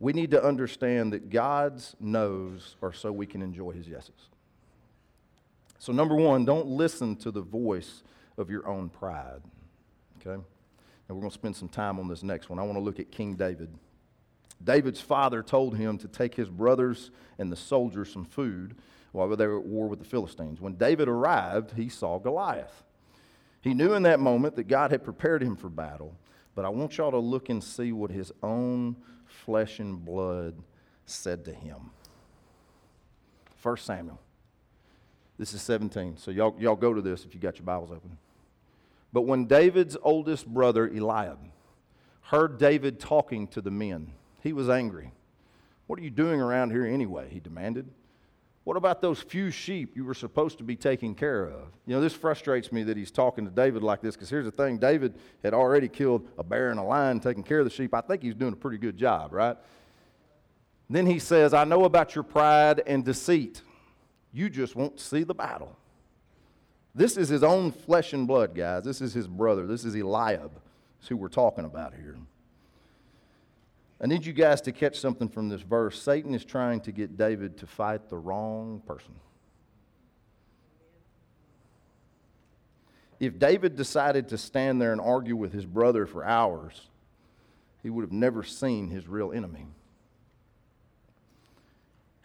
We 0.00 0.12
need 0.12 0.30
to 0.32 0.44
understand 0.44 1.12
that 1.12 1.30
God's 1.30 1.94
no's 2.00 2.76
are 2.82 2.92
so 2.92 3.12
we 3.12 3.26
can 3.26 3.42
enjoy 3.42 3.72
his 3.72 3.88
yeses. 3.88 4.28
So, 5.78 5.92
number 5.92 6.16
one, 6.16 6.44
don't 6.44 6.66
listen 6.66 7.16
to 7.16 7.30
the 7.30 7.42
voice 7.42 8.02
of 8.36 8.50
your 8.50 8.66
own 8.66 8.88
pride. 8.88 9.42
Okay? 10.20 10.34
And 10.34 11.16
we're 11.16 11.20
going 11.20 11.30
to 11.30 11.34
spend 11.34 11.56
some 11.56 11.68
time 11.68 11.98
on 11.98 12.08
this 12.08 12.22
next 12.22 12.48
one. 12.48 12.58
I 12.58 12.62
want 12.62 12.76
to 12.76 12.82
look 12.82 12.98
at 12.98 13.10
King 13.10 13.34
David. 13.34 13.68
David's 14.62 15.00
father 15.00 15.42
told 15.42 15.76
him 15.76 15.98
to 15.98 16.08
take 16.08 16.34
his 16.34 16.48
brothers 16.48 17.10
and 17.38 17.52
the 17.52 17.56
soldiers 17.56 18.12
some 18.12 18.24
food 18.24 18.76
while 19.12 19.28
they 19.36 19.46
were 19.46 19.58
at 19.58 19.66
war 19.66 19.88
with 19.88 19.98
the 19.98 20.04
Philistines. 20.04 20.60
When 20.60 20.74
David 20.74 21.08
arrived, 21.08 21.72
he 21.76 21.88
saw 21.88 22.18
Goliath. 22.18 22.82
He 23.60 23.74
knew 23.74 23.94
in 23.94 24.02
that 24.04 24.20
moment 24.20 24.56
that 24.56 24.68
God 24.68 24.90
had 24.90 25.04
prepared 25.04 25.42
him 25.42 25.56
for 25.56 25.68
battle, 25.68 26.16
but 26.54 26.64
I 26.64 26.68
want 26.68 26.96
y'all 26.96 27.10
to 27.10 27.18
look 27.18 27.48
and 27.48 27.62
see 27.62 27.92
what 27.92 28.10
his 28.10 28.32
own 28.42 28.96
flesh 29.44 29.78
and 29.78 30.04
blood 30.04 30.54
said 31.06 31.44
to 31.44 31.52
him. 31.52 31.90
1 33.62 33.76
Samuel. 33.78 34.20
This 35.38 35.52
is 35.52 35.62
17. 35.62 36.16
So 36.16 36.30
y'all, 36.30 36.54
y'all 36.58 36.76
go 36.76 36.94
to 36.94 37.00
this 37.00 37.24
if 37.24 37.34
you 37.34 37.40
got 37.40 37.58
your 37.58 37.66
Bibles 37.66 37.90
open. 37.90 38.18
But 39.12 39.22
when 39.22 39.46
David's 39.46 39.96
oldest 40.02 40.46
brother, 40.46 40.88
Eliab, 40.88 41.38
heard 42.22 42.58
David 42.58 43.00
talking 43.00 43.46
to 43.48 43.60
the 43.60 43.70
men, 43.70 44.12
he 44.42 44.52
was 44.52 44.68
angry. 44.68 45.12
What 45.86 45.98
are 45.98 46.02
you 46.02 46.10
doing 46.10 46.40
around 46.40 46.70
here 46.70 46.84
anyway? 46.84 47.28
He 47.30 47.40
demanded. 47.40 47.88
What 48.64 48.78
about 48.78 49.02
those 49.02 49.20
few 49.20 49.50
sheep 49.50 49.94
you 49.94 50.04
were 50.04 50.14
supposed 50.14 50.56
to 50.58 50.64
be 50.64 50.74
taking 50.74 51.14
care 51.14 51.44
of? 51.44 51.68
You 51.86 51.94
know, 51.94 52.00
this 52.00 52.14
frustrates 52.14 52.72
me 52.72 52.82
that 52.84 52.96
he's 52.96 53.10
talking 53.10 53.44
to 53.44 53.50
David 53.50 53.82
like 53.82 54.00
this 54.00 54.16
because 54.16 54.30
here's 54.30 54.46
the 54.46 54.50
thing 54.50 54.78
David 54.78 55.18
had 55.42 55.52
already 55.52 55.86
killed 55.86 56.26
a 56.38 56.42
bear 56.42 56.70
and 56.70 56.80
a 56.80 56.82
lion 56.82 57.20
taking 57.20 57.42
care 57.42 57.58
of 57.58 57.66
the 57.66 57.70
sheep. 57.70 57.92
I 57.92 58.00
think 58.00 58.22
he's 58.22 58.34
doing 58.34 58.54
a 58.54 58.56
pretty 58.56 58.78
good 58.78 58.96
job, 58.96 59.34
right? 59.34 59.56
Then 60.88 61.04
he 61.06 61.18
says, 61.18 61.52
I 61.52 61.64
know 61.64 61.84
about 61.84 62.14
your 62.14 62.24
pride 62.24 62.82
and 62.86 63.04
deceit. 63.04 63.60
You 64.32 64.48
just 64.48 64.74
won't 64.74 64.98
see 64.98 65.24
the 65.24 65.34
battle. 65.34 65.76
This 66.94 67.16
is 67.16 67.28
his 67.28 67.42
own 67.42 67.70
flesh 67.70 68.12
and 68.12 68.26
blood, 68.26 68.54
guys. 68.54 68.84
This 68.84 69.00
is 69.00 69.12
his 69.12 69.26
brother. 69.26 69.66
This 69.66 69.84
is 69.84 69.94
Eliab, 69.94 70.52
who 71.08 71.16
we're 71.16 71.28
talking 71.28 71.64
about 71.64 71.94
here. 71.94 72.16
I 74.04 74.06
need 74.06 74.26
you 74.26 74.34
guys 74.34 74.60
to 74.60 74.72
catch 74.72 75.00
something 75.00 75.30
from 75.30 75.48
this 75.48 75.62
verse. 75.62 75.98
Satan 75.98 76.34
is 76.34 76.44
trying 76.44 76.80
to 76.82 76.92
get 76.92 77.16
David 77.16 77.56
to 77.56 77.66
fight 77.66 78.10
the 78.10 78.18
wrong 78.18 78.82
person. 78.86 79.14
If 83.18 83.38
David 83.38 83.76
decided 83.76 84.28
to 84.28 84.36
stand 84.36 84.78
there 84.78 84.92
and 84.92 85.00
argue 85.00 85.36
with 85.36 85.54
his 85.54 85.64
brother 85.64 86.04
for 86.04 86.22
hours, 86.22 86.82
he 87.82 87.88
would 87.88 88.02
have 88.02 88.12
never 88.12 88.42
seen 88.42 88.90
his 88.90 89.08
real 89.08 89.32
enemy. 89.32 89.68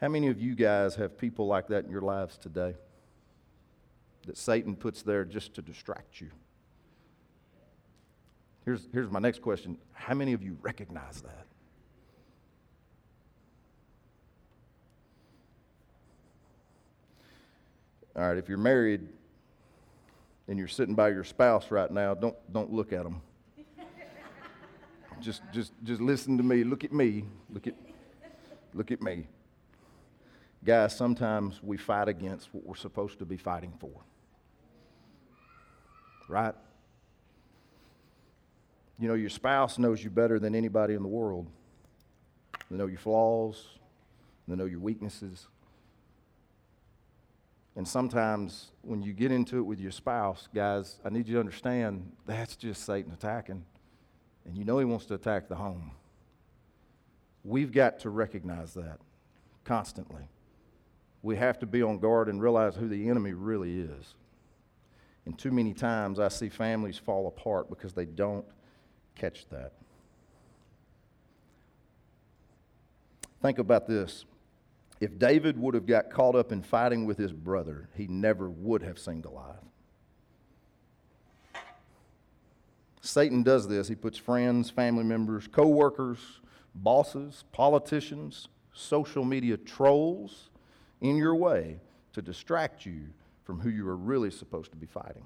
How 0.02 0.10
many 0.10 0.28
of 0.28 0.42
you 0.42 0.56
guys 0.56 0.96
have 0.96 1.18
people 1.18 1.48
like 1.48 1.68
that 1.70 1.86
in 1.86 1.92
your 1.92 2.02
lives 2.02 2.38
today? 2.38 2.76
That 4.26 4.36
Satan 4.36 4.76
puts 4.76 5.02
there 5.02 5.24
just 5.24 5.54
to 5.54 5.62
distract 5.62 6.20
you? 6.20 6.32
Here's, 8.66 8.86
here's 8.92 9.10
my 9.10 9.20
next 9.20 9.42
question 9.42 9.78
How 9.94 10.14
many 10.14 10.34
of 10.34 10.44
you 10.44 10.58
recognize 10.62 11.22
that? 11.22 11.46
All 18.16 18.28
right, 18.28 18.38
if 18.38 18.50
you're 18.50 18.58
married 18.58 19.08
and 20.48 20.58
you're 20.58 20.68
sitting 20.68 20.96
by 20.96 21.10
your 21.10 21.24
spouse 21.24 21.70
right 21.72 21.92
now, 21.92 22.14
don't, 22.14 22.36
don't 22.52 22.74
look 22.74 22.92
at 22.92 23.04
them. 23.04 23.22
just, 25.22 25.42
just, 25.54 25.74
just 25.84 26.02
listen 26.02 26.38
to 26.38 26.44
me. 26.44 26.64
Look 26.64 26.84
at 26.84 26.92
me. 26.92 27.26
Look 27.52 27.68
at, 27.68 27.76
look 28.74 28.92
at 28.92 29.02
me. 29.02 29.28
Guys, 30.66 30.96
sometimes 30.96 31.62
we 31.64 31.78
fight 31.78 32.08
against 32.08 32.50
what 32.52 32.66
we're 32.66 32.76
supposed 32.76 33.20
to 33.20 33.26
be 33.26 33.38
fighting 33.38 33.74
for. 33.80 33.92
Right? 36.28 36.56
You 39.00 39.08
know, 39.08 39.14
your 39.14 39.30
spouse 39.30 39.80
knows 39.80 40.04
you 40.04 40.10
better 40.10 40.40
than 40.40 40.56
anybody 40.56 40.94
in 40.94 41.02
the 41.02 41.08
world. 41.08 41.48
They 42.70 42.78
know 42.78 42.88
your 42.88 43.00
flaws, 43.00 43.66
they 44.48 44.56
know 44.56 44.66
your 44.66 44.80
weaknesses. 44.80 45.48
And 47.76 47.88
sometimes 47.88 48.72
when 48.82 49.02
you 49.02 49.14
get 49.14 49.32
into 49.32 49.60
it 49.60 49.62
with 49.62 49.80
your 49.80 49.92
spouse, 49.92 50.48
guys, 50.54 51.00
I 51.06 51.10
need 51.10 51.28
you 51.28 51.36
to 51.36 51.40
understand 51.40 52.12
that's 52.26 52.56
just 52.56 52.86
Satan 52.86 53.14
attacking. 53.14 53.64
And 54.46 54.58
you 54.58 54.66
know 54.66 54.80
he 54.80 54.86
wants 54.86 55.06
to 55.06 55.14
attack 55.14 55.48
the 55.48 55.56
home. 55.56 55.92
We've 57.44 57.72
got 57.72 58.00
to 58.00 58.10
recognize 58.10 58.74
that 58.74 59.00
constantly. 59.64 60.24
We 61.22 61.38
have 61.38 61.60
to 61.60 61.66
be 61.66 61.82
on 61.82 62.00
guard 62.00 62.28
and 62.28 62.42
realize 62.42 62.76
who 62.76 62.88
the 62.88 63.10
enemy 63.10 63.34
really 63.34 63.80
is. 63.80 64.16
And 65.26 65.38
too 65.38 65.52
many 65.52 65.74
times 65.74 66.20
I 66.20 66.30
see 66.30 66.50
families 66.50 66.98
fall 66.98 67.28
apart 67.28 67.70
because 67.70 67.94
they 67.94 68.06
don't 68.06 68.46
catch 69.16 69.48
that. 69.50 69.74
Think 73.42 73.60
about 73.60 73.88
this. 73.88 74.26
If 75.00 75.18
David 75.18 75.58
would 75.60 75.74
have 75.76 75.86
got 75.86 76.10
caught 76.10 76.36
up 76.36 76.52
in 76.52 76.62
fighting 76.62 77.06
with 77.06 77.18
his 77.18 77.32
brother, 77.32 77.90
he 77.96 78.08
never 78.08 78.50
would 78.50 78.84
have 78.84 79.00
seen 79.00 79.22
Goliath. 79.22 79.64
Satan 83.02 83.44
does 83.44 83.68
this. 83.68 83.88
He 83.88 83.96
puts 83.96 84.18
friends, 84.18 84.70
family 84.70 85.06
members, 85.06 85.48
co 85.48 85.68
workers, 85.68 86.20
bosses, 86.76 87.46
politicians, 87.54 88.50
social 88.74 89.24
media 89.24 89.56
trolls 89.56 90.50
in 91.00 91.16
your 91.16 91.36
way 91.36 91.80
to 92.14 92.22
distract 92.22 92.86
you 92.86 93.06
from 93.46 93.60
who 93.60 93.70
you 93.70 93.88
are 93.88 93.96
really 93.96 94.30
supposed 94.30 94.72
to 94.72 94.78
be 94.78 94.86
fighting. 94.86 95.26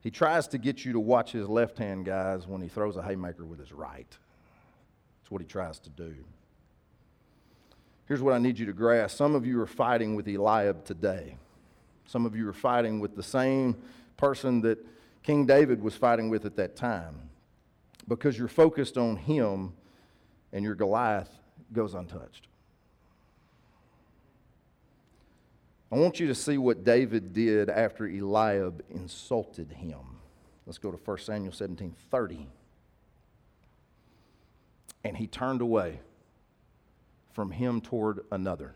He 0.00 0.10
tries 0.12 0.46
to 0.48 0.58
get 0.58 0.84
you 0.84 0.92
to 0.92 1.00
watch 1.00 1.32
his 1.32 1.48
left 1.48 1.76
hand, 1.76 2.06
guys, 2.06 2.46
when 2.46 2.62
he 2.62 2.68
throws 2.68 2.96
a 2.96 3.02
haymaker 3.02 3.44
with 3.44 3.58
his 3.58 3.72
right. 3.72 4.06
That's 4.08 5.30
what 5.30 5.42
he 5.42 5.46
tries 5.46 5.80
to 5.80 5.90
do. 5.90 6.14
Here's 8.08 8.22
what 8.22 8.32
I 8.32 8.38
need 8.38 8.58
you 8.58 8.64
to 8.64 8.72
grasp. 8.72 9.18
Some 9.18 9.34
of 9.34 9.46
you 9.46 9.60
are 9.60 9.66
fighting 9.66 10.14
with 10.14 10.26
Eliab 10.26 10.82
today. 10.86 11.36
Some 12.06 12.24
of 12.24 12.34
you 12.34 12.48
are 12.48 12.54
fighting 12.54 13.00
with 13.00 13.14
the 13.14 13.22
same 13.22 13.76
person 14.16 14.62
that 14.62 14.78
King 15.22 15.44
David 15.44 15.82
was 15.82 15.94
fighting 15.94 16.30
with 16.30 16.46
at 16.46 16.56
that 16.56 16.74
time 16.74 17.28
because 18.08 18.38
you're 18.38 18.48
focused 18.48 18.96
on 18.96 19.16
him 19.16 19.74
and 20.54 20.64
your 20.64 20.74
Goliath 20.74 21.28
goes 21.74 21.92
untouched. 21.92 22.48
I 25.92 25.96
want 25.96 26.18
you 26.18 26.26
to 26.28 26.34
see 26.34 26.56
what 26.56 26.84
David 26.84 27.34
did 27.34 27.68
after 27.68 28.06
Eliab 28.06 28.82
insulted 28.90 29.70
him. 29.70 30.00
Let's 30.64 30.78
go 30.78 30.90
to 30.90 30.96
1 30.96 31.18
Samuel 31.18 31.52
17 31.52 31.94
30. 32.10 32.46
And 35.04 35.16
he 35.16 35.26
turned 35.26 35.60
away 35.60 36.00
from 37.38 37.52
him 37.52 37.80
toward 37.80 38.24
another 38.32 38.74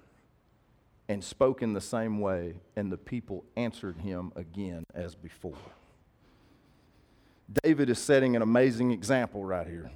and 1.08 1.24
spoke 1.24 1.62
in 1.62 1.72
the 1.72 1.80
same 1.80 2.20
way, 2.20 2.54
and 2.76 2.92
the 2.92 2.96
people 2.96 3.44
answered 3.56 3.96
him 3.96 4.30
again 4.36 4.84
as 4.94 5.16
before. 5.16 5.58
David 7.64 7.90
is 7.90 7.98
setting 7.98 8.36
an 8.36 8.42
amazing 8.42 8.92
example 8.92 9.44
right 9.44 9.66
here. 9.66 9.90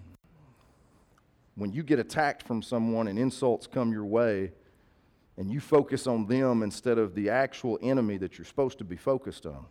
When 1.55 1.73
you 1.73 1.85
get 1.85 2.01
attacked 2.01 2.43
from 2.43 2.61
someone 2.61 3.07
and 3.07 3.21
insults 3.21 3.69
come 3.69 3.93
your 3.93 4.05
way, 4.05 4.51
and 5.37 5.49
you 5.49 5.61
focus 5.61 6.09
on 6.09 6.27
them 6.27 6.65
instead 6.65 6.99
of 6.99 7.15
the 7.15 7.31
actual 7.31 7.79
enemy 7.83 8.17
that 8.17 8.37
you're 8.37 8.45
supposed 8.45 8.79
to 8.79 8.85
be 8.85 8.97
focused 8.97 9.47
on, 9.47 9.65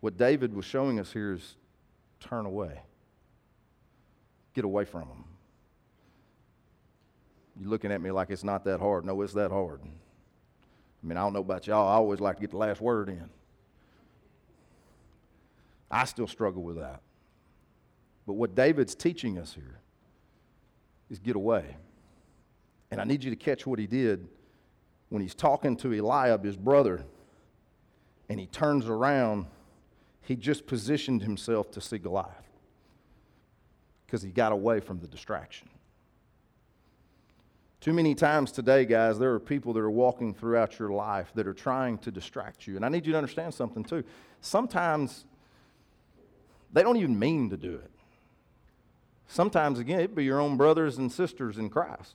what 0.00 0.18
David 0.18 0.52
was 0.52 0.66
showing 0.66 1.00
us 1.00 1.14
here 1.14 1.32
is 1.32 1.56
turn 2.20 2.44
away, 2.44 2.82
get 4.52 4.66
away 4.66 4.84
from 4.84 5.08
them. 5.08 5.24
You're 7.58 7.70
looking 7.70 7.92
at 7.92 8.00
me 8.00 8.10
like 8.10 8.30
it's 8.30 8.44
not 8.44 8.64
that 8.64 8.80
hard. 8.80 9.04
No, 9.04 9.20
it's 9.22 9.32
that 9.34 9.50
hard. 9.50 9.80
I 9.82 11.06
mean, 11.06 11.16
I 11.16 11.20
don't 11.20 11.32
know 11.32 11.40
about 11.40 11.66
y'all. 11.66 11.88
I 11.88 11.94
always 11.94 12.20
like 12.20 12.36
to 12.36 12.40
get 12.40 12.50
the 12.50 12.56
last 12.56 12.80
word 12.80 13.08
in. 13.08 13.28
I 15.90 16.04
still 16.04 16.26
struggle 16.26 16.62
with 16.62 16.76
that. 16.76 17.00
But 18.26 18.34
what 18.34 18.54
David's 18.54 18.94
teaching 18.94 19.38
us 19.38 19.54
here 19.54 19.80
is 21.10 21.18
get 21.18 21.36
away. 21.36 21.76
And 22.90 23.00
I 23.00 23.04
need 23.04 23.22
you 23.22 23.30
to 23.30 23.36
catch 23.36 23.66
what 23.66 23.78
he 23.78 23.86
did 23.86 24.26
when 25.10 25.20
he's 25.20 25.34
talking 25.34 25.76
to 25.76 25.92
Eliab, 25.92 26.44
his 26.44 26.56
brother, 26.56 27.04
and 28.28 28.40
he 28.40 28.46
turns 28.46 28.86
around. 28.86 29.46
He 30.22 30.36
just 30.36 30.66
positioned 30.66 31.22
himself 31.22 31.70
to 31.72 31.80
see 31.80 31.98
Goliath 31.98 32.48
because 34.06 34.22
he 34.22 34.30
got 34.30 34.52
away 34.52 34.80
from 34.80 35.00
the 35.00 35.06
distraction. 35.06 35.68
Too 37.84 37.92
many 37.92 38.14
times 38.14 38.50
today, 38.50 38.86
guys, 38.86 39.18
there 39.18 39.34
are 39.34 39.38
people 39.38 39.74
that 39.74 39.80
are 39.80 39.90
walking 39.90 40.32
throughout 40.32 40.78
your 40.78 40.88
life 40.88 41.30
that 41.34 41.46
are 41.46 41.52
trying 41.52 41.98
to 41.98 42.10
distract 42.10 42.66
you. 42.66 42.76
And 42.76 42.84
I 42.86 42.88
need 42.88 43.04
you 43.04 43.12
to 43.12 43.18
understand 43.18 43.52
something, 43.52 43.84
too. 43.84 44.02
Sometimes 44.40 45.26
they 46.72 46.82
don't 46.82 46.96
even 46.96 47.18
mean 47.18 47.50
to 47.50 47.58
do 47.58 47.74
it. 47.74 47.90
Sometimes, 49.26 49.78
again, 49.80 49.98
it'd 49.98 50.14
be 50.14 50.24
your 50.24 50.40
own 50.40 50.56
brothers 50.56 50.96
and 50.96 51.12
sisters 51.12 51.58
in 51.58 51.68
Christ. 51.68 52.14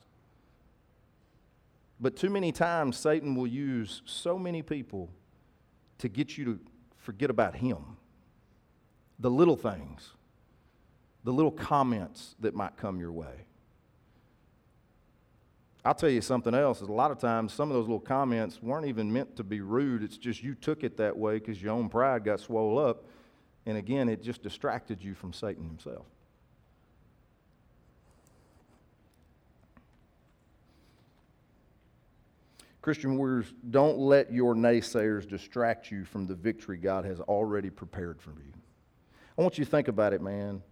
But 2.00 2.16
too 2.16 2.30
many 2.30 2.50
times, 2.50 2.96
Satan 2.96 3.36
will 3.36 3.46
use 3.46 4.02
so 4.04 4.36
many 4.40 4.62
people 4.62 5.08
to 5.98 6.08
get 6.08 6.36
you 6.36 6.44
to 6.46 6.58
forget 6.96 7.30
about 7.30 7.54
him. 7.54 7.96
The 9.20 9.30
little 9.30 9.56
things, 9.56 10.14
the 11.22 11.32
little 11.32 11.52
comments 11.52 12.34
that 12.40 12.56
might 12.56 12.76
come 12.76 12.98
your 12.98 13.12
way. 13.12 13.44
I'll 15.84 15.94
tell 15.94 16.10
you 16.10 16.20
something 16.20 16.54
else. 16.54 16.82
Is 16.82 16.88
a 16.88 16.92
lot 16.92 17.10
of 17.10 17.18
times, 17.18 17.54
some 17.54 17.70
of 17.70 17.74
those 17.74 17.86
little 17.86 18.00
comments 18.00 18.62
weren't 18.62 18.86
even 18.86 19.10
meant 19.10 19.36
to 19.36 19.44
be 19.44 19.60
rude. 19.60 20.02
It's 20.02 20.18
just 20.18 20.42
you 20.42 20.54
took 20.54 20.84
it 20.84 20.96
that 20.98 21.16
way 21.16 21.38
because 21.38 21.62
your 21.62 21.72
own 21.72 21.88
pride 21.88 22.24
got 22.24 22.40
swole 22.40 22.78
up. 22.78 23.04
And 23.66 23.78
again, 23.78 24.08
it 24.08 24.22
just 24.22 24.42
distracted 24.42 25.02
you 25.02 25.14
from 25.14 25.32
Satan 25.32 25.64
himself. 25.64 26.06
Christian 32.82 33.18
warriors, 33.18 33.52
don't 33.70 33.98
let 33.98 34.32
your 34.32 34.54
naysayers 34.54 35.28
distract 35.28 35.90
you 35.90 36.04
from 36.04 36.26
the 36.26 36.34
victory 36.34 36.78
God 36.78 37.04
has 37.04 37.20
already 37.20 37.68
prepared 37.68 38.20
for 38.20 38.30
you. 38.30 38.52
I 39.38 39.42
want 39.42 39.58
you 39.58 39.64
to 39.64 39.70
think 39.70 39.88
about 39.88 40.14
it, 40.14 40.22
man. 40.22 40.62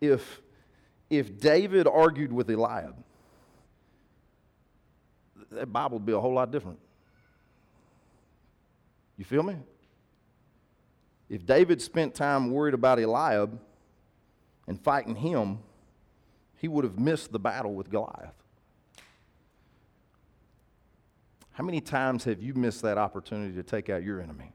If, 0.00 0.40
if 1.10 1.38
David 1.38 1.86
argued 1.86 2.32
with 2.32 2.50
Eliab, 2.50 2.94
that 5.54 5.72
Bible 5.72 5.98
would 5.98 6.06
be 6.06 6.12
a 6.12 6.20
whole 6.20 6.34
lot 6.34 6.50
different. 6.50 6.78
You 9.16 9.24
feel 9.24 9.42
me? 9.42 9.56
If 11.28 11.46
David 11.46 11.80
spent 11.80 12.14
time 12.14 12.50
worried 12.50 12.74
about 12.74 12.98
Eliab 12.98 13.58
and 14.66 14.80
fighting 14.80 15.16
him, 15.16 15.58
he 16.56 16.68
would 16.68 16.84
have 16.84 16.98
missed 16.98 17.32
the 17.32 17.38
battle 17.38 17.74
with 17.74 17.90
Goliath. 17.90 18.34
How 21.52 21.64
many 21.64 21.80
times 21.80 22.24
have 22.24 22.42
you 22.42 22.54
missed 22.54 22.82
that 22.82 22.98
opportunity 22.98 23.54
to 23.54 23.62
take 23.62 23.88
out 23.88 24.02
your 24.02 24.20
enemy? 24.20 24.52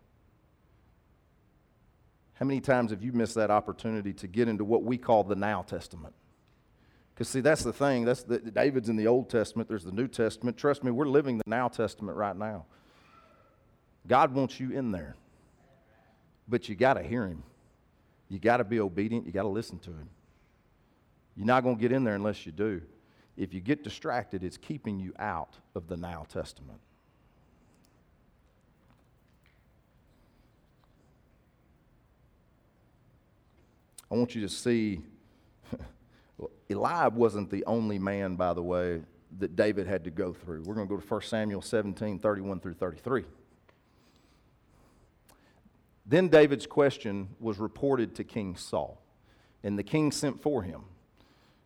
How 2.33 2.45
many 2.45 2.61
times 2.61 2.91
have 2.91 3.03
you 3.03 3.11
missed 3.11 3.35
that 3.35 3.51
opportunity 3.51 4.13
to 4.13 4.27
get 4.27 4.47
into 4.47 4.63
what 4.63 4.83
we 4.83 4.97
call 4.97 5.23
the 5.23 5.35
Now 5.35 5.61
Testament? 5.61 6.13
Because, 7.19 7.27
see, 7.27 7.41
that's 7.41 7.63
the 7.63 7.73
thing. 7.73 8.05
That's 8.05 8.23
the, 8.23 8.39
David's 8.39 8.87
in 8.87 8.95
the 8.95 9.07
Old 9.07 9.29
Testament, 9.29 9.67
there's 9.67 9.83
the 9.83 9.91
New 9.91 10.07
Testament. 10.07 10.55
Trust 10.55 10.85
me, 10.85 10.91
we're 10.91 11.03
living 11.03 11.37
the 11.37 11.43
Now 11.47 11.67
Testament 11.67 12.15
right 12.15 12.33
now. 12.33 12.65
God 14.07 14.33
wants 14.33 14.57
you 14.57 14.71
in 14.71 14.93
there. 14.93 15.17
But 16.47 16.69
you 16.69 16.75
got 16.75 16.93
to 16.93 17.03
hear 17.03 17.27
Him. 17.27 17.43
You 18.29 18.39
got 18.39 18.57
to 18.57 18.63
be 18.63 18.79
obedient. 18.79 19.25
You 19.25 19.33
got 19.33 19.41
to 19.41 19.49
listen 19.49 19.79
to 19.79 19.89
Him. 19.89 20.07
You're 21.35 21.45
not 21.45 21.61
going 21.61 21.75
to 21.75 21.81
get 21.81 21.91
in 21.91 22.05
there 22.05 22.15
unless 22.15 22.45
you 22.45 22.53
do. 22.53 22.81
If 23.35 23.53
you 23.53 23.59
get 23.59 23.83
distracted, 23.83 24.41
it's 24.41 24.55
keeping 24.55 24.97
you 24.97 25.11
out 25.19 25.57
of 25.75 25.89
the 25.89 25.97
Now 25.97 26.25
Testament. 26.31 26.79
I 34.09 34.15
want 34.15 34.35
you 34.35 34.41
to 34.41 34.49
see 34.49 35.01
Eliab 36.69 37.15
wasn't 37.15 37.49
the 37.49 37.65
only 37.65 37.99
man, 37.99 38.35
by 38.35 38.53
the 38.53 38.63
way, 38.63 39.01
that 39.39 39.55
David 39.55 39.87
had 39.87 40.03
to 40.05 40.11
go 40.11 40.33
through. 40.33 40.63
We're 40.63 40.75
going 40.75 40.87
to 40.87 40.95
go 40.95 40.99
to 40.99 41.07
1 41.07 41.21
Samuel 41.21 41.61
17 41.61 42.19
31 42.19 42.59
through 42.59 42.73
33. 42.73 43.25
Then 46.05 46.27
David's 46.27 46.65
question 46.65 47.29
was 47.39 47.59
reported 47.59 48.15
to 48.15 48.23
King 48.23 48.55
Saul, 48.55 48.99
and 49.63 49.77
the 49.77 49.83
king 49.83 50.11
sent 50.11 50.41
for 50.41 50.63
him. 50.63 50.81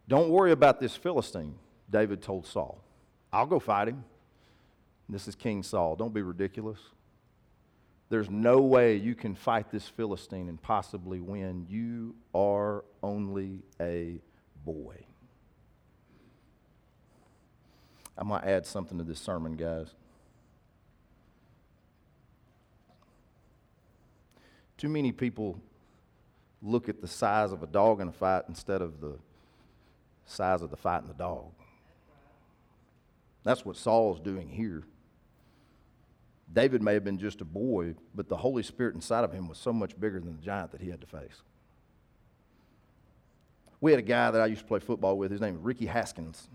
Don't 0.09 0.29
worry 0.29 0.51
about 0.51 0.81
this 0.81 0.97
Philistine, 0.97 1.55
David 1.89 2.21
told 2.21 2.45
Saul. 2.45 2.83
I'll 3.31 3.45
go 3.45 3.59
fight 3.59 3.88
him. 3.88 4.03
This 5.07 5.27
is 5.27 5.36
King 5.36 5.63
Saul. 5.63 5.95
Don't 5.95 6.13
be 6.13 6.21
ridiculous. 6.21 6.79
There's 8.09 8.29
no 8.29 8.59
way 8.59 8.95
you 8.97 9.15
can 9.15 9.33
fight 9.33 9.71
this 9.71 9.88
Philistine 9.88 10.49
and 10.49 10.62
possibly 10.62 11.21
win. 11.21 11.65
You 11.69 12.15
are 12.36 12.83
only 13.01 13.63
a 13.79 14.19
boy. 14.65 15.06
I 18.17 18.23
might 18.23 18.43
add 18.43 18.65
something 18.65 18.97
to 18.97 19.04
this 19.04 19.19
sermon, 19.19 19.56
guys. 19.56 19.88
Too 24.78 24.89
many 24.89 25.12
people 25.12 25.60
look 26.62 26.89
at 26.89 27.02
the 27.02 27.08
size 27.08 27.52
of 27.52 27.63
a 27.63 27.67
dog 27.67 28.02
in 28.02 28.08
a 28.08 28.12
fight 28.12 28.43
instead 28.47 28.82
of 28.82 29.02
the 29.02 29.17
size 30.26 30.62
of 30.62 30.69
the 30.69 30.78
fight 30.78 31.02
in 31.02 31.08
the 31.08 31.13
dog. 31.13 31.52
That's 33.43 33.65
what 33.65 33.76
Saul's 33.76 34.19
doing 34.19 34.49
here. 34.49 34.84
David 36.52 36.82
may 36.82 36.93
have 36.93 37.04
been 37.04 37.17
just 37.17 37.41
a 37.41 37.45
boy, 37.45 37.95
but 38.13 38.30
the 38.30 38.38
Holy 38.38 38.63
Spirit 38.63 38.95
inside 38.95 39.23
of 39.23 39.34
him 39.34 39.47
was 39.47 39.58
so 39.58 39.73
much 39.73 39.99
bigger 39.99 40.19
than 40.19 40.38
the 40.38 40.43
giant 40.43 40.71
that 40.71 40.82
he 40.82 40.89
had 40.89 41.02
to 41.02 41.08
face. 41.08 41.41
We 43.83 43.91
had 43.91 43.99
a 43.99 44.01
guy 44.01 44.31
that 44.31 44.39
I 44.39 44.45
used 44.45 44.61
to 44.61 44.67
play 44.67 44.79
football 44.79 45.17
with. 45.17 45.29
His 45.29 45.41
name 45.41 45.55
was 45.55 45.61
Ricky 45.61 45.87
Haskins. 45.87 46.47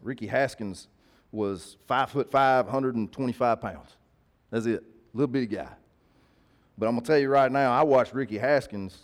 Ricky 0.00 0.28
Haskins 0.28 0.86
was 1.32 1.76
five 1.88 2.08
foot 2.08 2.30
five, 2.30 2.66
125 2.66 3.60
pounds. 3.60 3.96
That's 4.48 4.64
it. 4.66 4.84
Little 5.12 5.26
bitty 5.26 5.48
guy. 5.48 5.70
But 6.78 6.86
I'm 6.86 6.94
to 6.94 7.04
tell 7.04 7.18
you 7.18 7.28
right 7.28 7.50
now, 7.50 7.72
I 7.72 7.82
watched 7.82 8.14
Ricky 8.14 8.38
Haskins 8.38 8.96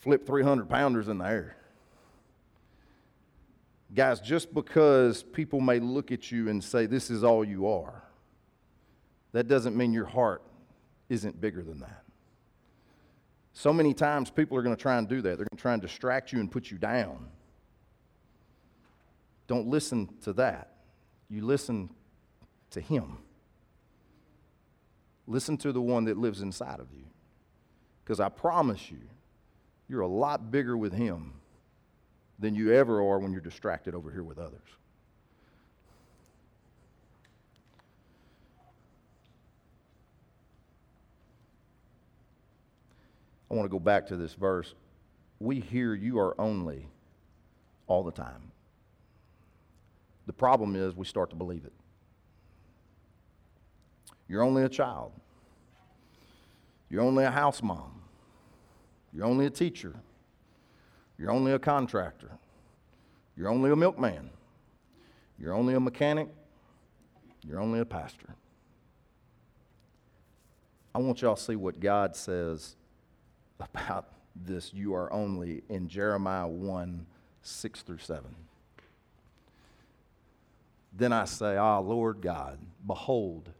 flip 0.00 0.26
300 0.26 0.68
pounders 0.68 1.06
in 1.06 1.18
the 1.18 1.24
air. 1.24 1.56
Guys, 3.94 4.18
just 4.20 4.52
because 4.52 5.22
people 5.22 5.60
may 5.60 5.78
look 5.78 6.10
at 6.10 6.32
you 6.32 6.48
and 6.48 6.64
say, 6.64 6.86
this 6.86 7.10
is 7.10 7.22
all 7.22 7.44
you 7.44 7.68
are, 7.68 8.02
that 9.30 9.46
doesn't 9.46 9.76
mean 9.76 9.92
your 9.92 10.06
heart 10.06 10.42
isn't 11.08 11.40
bigger 11.40 11.62
than 11.62 11.78
that. 11.78 12.02
So 13.58 13.72
many 13.72 13.92
times 13.92 14.30
people 14.30 14.56
are 14.56 14.62
going 14.62 14.76
to 14.76 14.80
try 14.80 14.98
and 14.98 15.08
do 15.08 15.20
that. 15.20 15.30
They're 15.30 15.38
going 15.38 15.48
to 15.48 15.56
try 15.56 15.72
and 15.72 15.82
distract 15.82 16.32
you 16.32 16.38
and 16.38 16.48
put 16.48 16.70
you 16.70 16.78
down. 16.78 17.26
Don't 19.48 19.66
listen 19.66 20.08
to 20.22 20.32
that. 20.34 20.74
You 21.28 21.44
listen 21.44 21.90
to 22.70 22.80
Him. 22.80 23.18
Listen 25.26 25.56
to 25.56 25.72
the 25.72 25.80
one 25.80 26.04
that 26.04 26.16
lives 26.16 26.40
inside 26.40 26.78
of 26.78 26.86
you. 26.96 27.02
Because 28.04 28.20
I 28.20 28.28
promise 28.28 28.92
you, 28.92 29.00
you're 29.88 30.02
a 30.02 30.06
lot 30.06 30.52
bigger 30.52 30.76
with 30.76 30.92
Him 30.92 31.32
than 32.38 32.54
you 32.54 32.72
ever 32.72 33.02
are 33.02 33.18
when 33.18 33.32
you're 33.32 33.40
distracted 33.40 33.92
over 33.92 34.12
here 34.12 34.22
with 34.22 34.38
others. 34.38 34.68
I 43.50 43.54
want 43.54 43.64
to 43.64 43.70
go 43.70 43.78
back 43.78 44.06
to 44.08 44.16
this 44.16 44.34
verse. 44.34 44.74
We 45.40 45.60
hear 45.60 45.94
you 45.94 46.18
are 46.18 46.38
only 46.40 46.88
all 47.86 48.02
the 48.02 48.12
time. 48.12 48.52
The 50.26 50.32
problem 50.32 50.76
is 50.76 50.94
we 50.94 51.06
start 51.06 51.30
to 51.30 51.36
believe 51.36 51.64
it. 51.64 51.72
You're 54.28 54.42
only 54.42 54.62
a 54.62 54.68
child. 54.68 55.12
You're 56.90 57.02
only 57.02 57.24
a 57.24 57.30
house 57.30 57.62
mom. 57.62 58.02
You're 59.12 59.24
only 59.24 59.46
a 59.46 59.50
teacher. 59.50 59.94
You're 61.16 61.30
only 61.30 61.52
a 61.52 61.58
contractor. 61.58 62.30
You're 63.36 63.48
only 63.48 63.70
a 63.70 63.76
milkman. 63.76 64.30
You're 65.38 65.54
only 65.54 65.74
a 65.74 65.80
mechanic. 65.80 66.28
You're 67.46 67.60
only 67.60 67.80
a 67.80 67.84
pastor. 67.84 68.34
I 70.94 70.98
want 70.98 71.22
y'all 71.22 71.36
to 71.36 71.42
see 71.42 71.56
what 71.56 71.80
God 71.80 72.16
says 72.16 72.76
about 73.60 74.06
this 74.34 74.72
you 74.72 74.94
are 74.94 75.12
only 75.12 75.62
in 75.68 75.88
Jeremiah 75.88 76.46
1 76.46 77.06
6 77.42 77.82
through 77.82 77.98
7. 77.98 78.24
Then 80.92 81.12
I 81.12 81.24
say, 81.24 81.56
Ah, 81.56 81.78
Lord 81.78 82.20
God, 82.20 82.58
behold, 82.86 83.50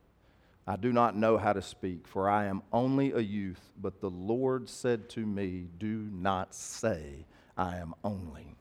I 0.67 0.77
do 0.77 0.93
not 0.93 1.17
know 1.17 1.39
how 1.39 1.53
to 1.53 1.63
speak, 1.63 2.07
for 2.07 2.29
I 2.29 2.47
am 2.47 2.63
only 2.73 3.13
a 3.13 3.21
youth. 3.21 3.71
But 3.81 4.01
the 4.01 4.11
Lord 4.11 4.69
said 4.69 5.09
to 5.11 5.25
me, 5.25 5.69
Do 5.79 6.09
not 6.13 6.55
say, 6.55 7.27
I 7.57 7.77
am 7.79 7.95
only. 8.05 8.55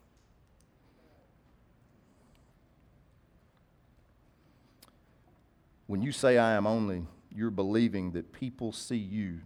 When 5.87 6.01
you 6.01 6.11
say, 6.11 6.37
I 6.37 6.53
am 6.53 6.67
only, 6.67 7.05
you're 7.33 7.49
believing 7.49 8.11
that 8.11 8.33
people 8.33 8.71
see 8.71 8.97
you 8.97 9.39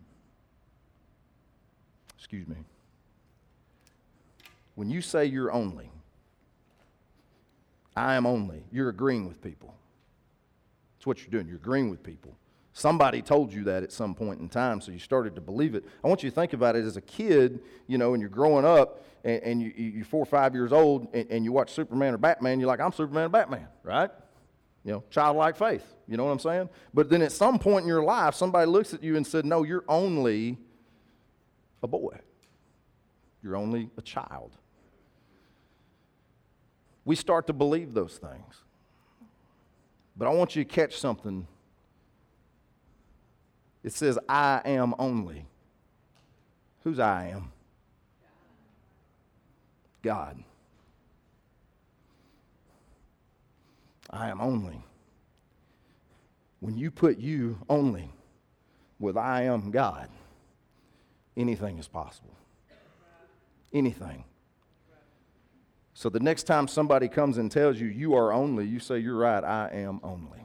Excuse 2.21 2.47
me. 2.47 2.55
When 4.75 4.91
you 4.91 5.01
say 5.01 5.25
you're 5.25 5.51
only, 5.51 5.89
I 7.95 8.13
am 8.13 8.27
only, 8.27 8.63
you're 8.71 8.89
agreeing 8.89 9.27
with 9.27 9.41
people. 9.41 9.73
That's 10.95 11.07
what 11.07 11.17
you're 11.21 11.31
doing. 11.31 11.47
You're 11.47 11.57
agreeing 11.57 11.89
with 11.89 12.03
people. 12.03 12.37
Somebody 12.73 13.23
told 13.23 13.51
you 13.51 13.63
that 13.63 13.81
at 13.81 13.91
some 13.91 14.13
point 14.13 14.39
in 14.39 14.49
time, 14.49 14.81
so 14.81 14.91
you 14.91 14.99
started 14.99 15.33
to 15.33 15.41
believe 15.41 15.73
it. 15.73 15.83
I 16.03 16.07
want 16.07 16.21
you 16.21 16.29
to 16.29 16.35
think 16.35 16.53
about 16.53 16.75
it 16.75 16.85
as 16.85 16.95
a 16.95 17.01
kid, 17.01 17.59
you 17.87 17.97
know, 17.97 18.13
and 18.13 18.21
you're 18.21 18.29
growing 18.29 18.65
up 18.65 19.03
and, 19.23 19.41
and 19.41 19.61
you, 19.63 19.73
you're 19.75 20.05
four 20.05 20.21
or 20.21 20.27
five 20.27 20.53
years 20.53 20.71
old 20.71 21.07
and, 21.15 21.27
and 21.31 21.43
you 21.43 21.51
watch 21.51 21.71
Superman 21.73 22.13
or 22.13 22.19
Batman, 22.19 22.59
you're 22.59 22.67
like, 22.67 22.79
I'm 22.79 22.93
Superman 22.93 23.25
or 23.25 23.29
Batman, 23.29 23.67
right? 23.81 24.11
You 24.85 24.91
know, 24.91 25.03
childlike 25.09 25.57
faith. 25.57 25.95
You 26.07 26.17
know 26.17 26.25
what 26.25 26.33
I'm 26.33 26.39
saying? 26.39 26.69
But 26.93 27.09
then 27.09 27.23
at 27.23 27.31
some 27.31 27.57
point 27.57 27.81
in 27.81 27.87
your 27.87 28.03
life, 28.03 28.35
somebody 28.35 28.67
looks 28.67 28.93
at 28.93 29.01
you 29.01 29.17
and 29.17 29.25
said, 29.25 29.43
No, 29.43 29.63
you're 29.63 29.85
only 29.87 30.59
a 31.83 31.87
boy. 31.87 32.19
You're 33.43 33.55
only 33.55 33.89
a 33.97 34.01
child. 34.01 34.57
We 37.05 37.15
start 37.15 37.47
to 37.47 37.53
believe 37.53 37.93
those 37.93 38.17
things. 38.17 38.63
But 40.15 40.27
I 40.27 40.31
want 40.31 40.55
you 40.55 40.63
to 40.63 40.69
catch 40.69 40.97
something. 40.97 41.47
It 43.83 43.93
says, 43.93 44.19
I 44.29 44.61
am 44.65 44.93
only. 44.99 45.45
Who's 46.83 46.99
I 46.99 47.29
am? 47.29 47.51
God. 50.03 50.43
I 54.09 54.29
am 54.29 54.41
only. 54.41 54.83
When 56.59 56.77
you 56.77 56.91
put 56.91 57.17
you 57.17 57.57
only 57.69 58.11
with 58.99 59.17
I 59.17 59.43
am 59.43 59.71
God, 59.71 60.09
anything 61.41 61.79
is 61.79 61.87
possible. 61.87 62.35
Anything. 63.73 64.23
So 65.93 66.09
the 66.09 66.19
next 66.19 66.43
time 66.43 66.67
somebody 66.67 67.07
comes 67.07 67.37
and 67.37 67.51
tells 67.51 67.79
you, 67.79 67.87
you 67.87 68.15
are 68.15 68.31
only, 68.31 68.65
you 68.65 68.79
say, 68.79 68.99
you're 68.99 69.17
right, 69.17 69.43
I 69.43 69.69
am 69.73 69.99
only. 70.03 70.39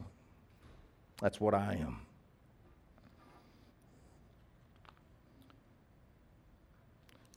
That's 1.20 1.40
what 1.40 1.54
I 1.54 1.78
am. 1.80 2.00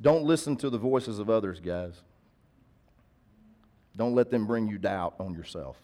Don't 0.01 0.23
listen 0.23 0.55
to 0.57 0.69
the 0.69 0.77
voices 0.77 1.19
of 1.19 1.29
others, 1.29 1.59
guys. 1.59 2.01
Don't 3.95 4.15
let 4.15 4.31
them 4.31 4.47
bring 4.47 4.67
you 4.67 4.77
doubt 4.77 5.15
on 5.19 5.33
yourself. 5.33 5.77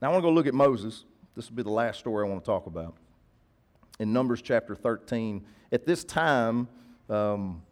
Now, 0.00 0.08
I 0.08 0.12
want 0.12 0.22
to 0.22 0.28
go 0.28 0.32
look 0.32 0.46
at 0.46 0.54
Moses. 0.54 1.04
This 1.34 1.48
will 1.50 1.56
be 1.56 1.64
the 1.64 1.70
last 1.70 1.98
story 1.98 2.24
I 2.24 2.30
want 2.30 2.44
to 2.44 2.46
talk 2.46 2.66
about 2.66 2.94
in 3.98 4.12
Numbers 4.12 4.42
chapter 4.42 4.74
13. 4.74 5.44
At 5.72 5.86
this 5.86 6.04
time, 6.04 6.68
um, 7.08 7.62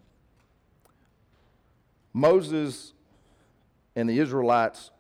Moses 2.12 2.92
and 3.94 4.08
the 4.08 4.18
Israelites 4.18 4.90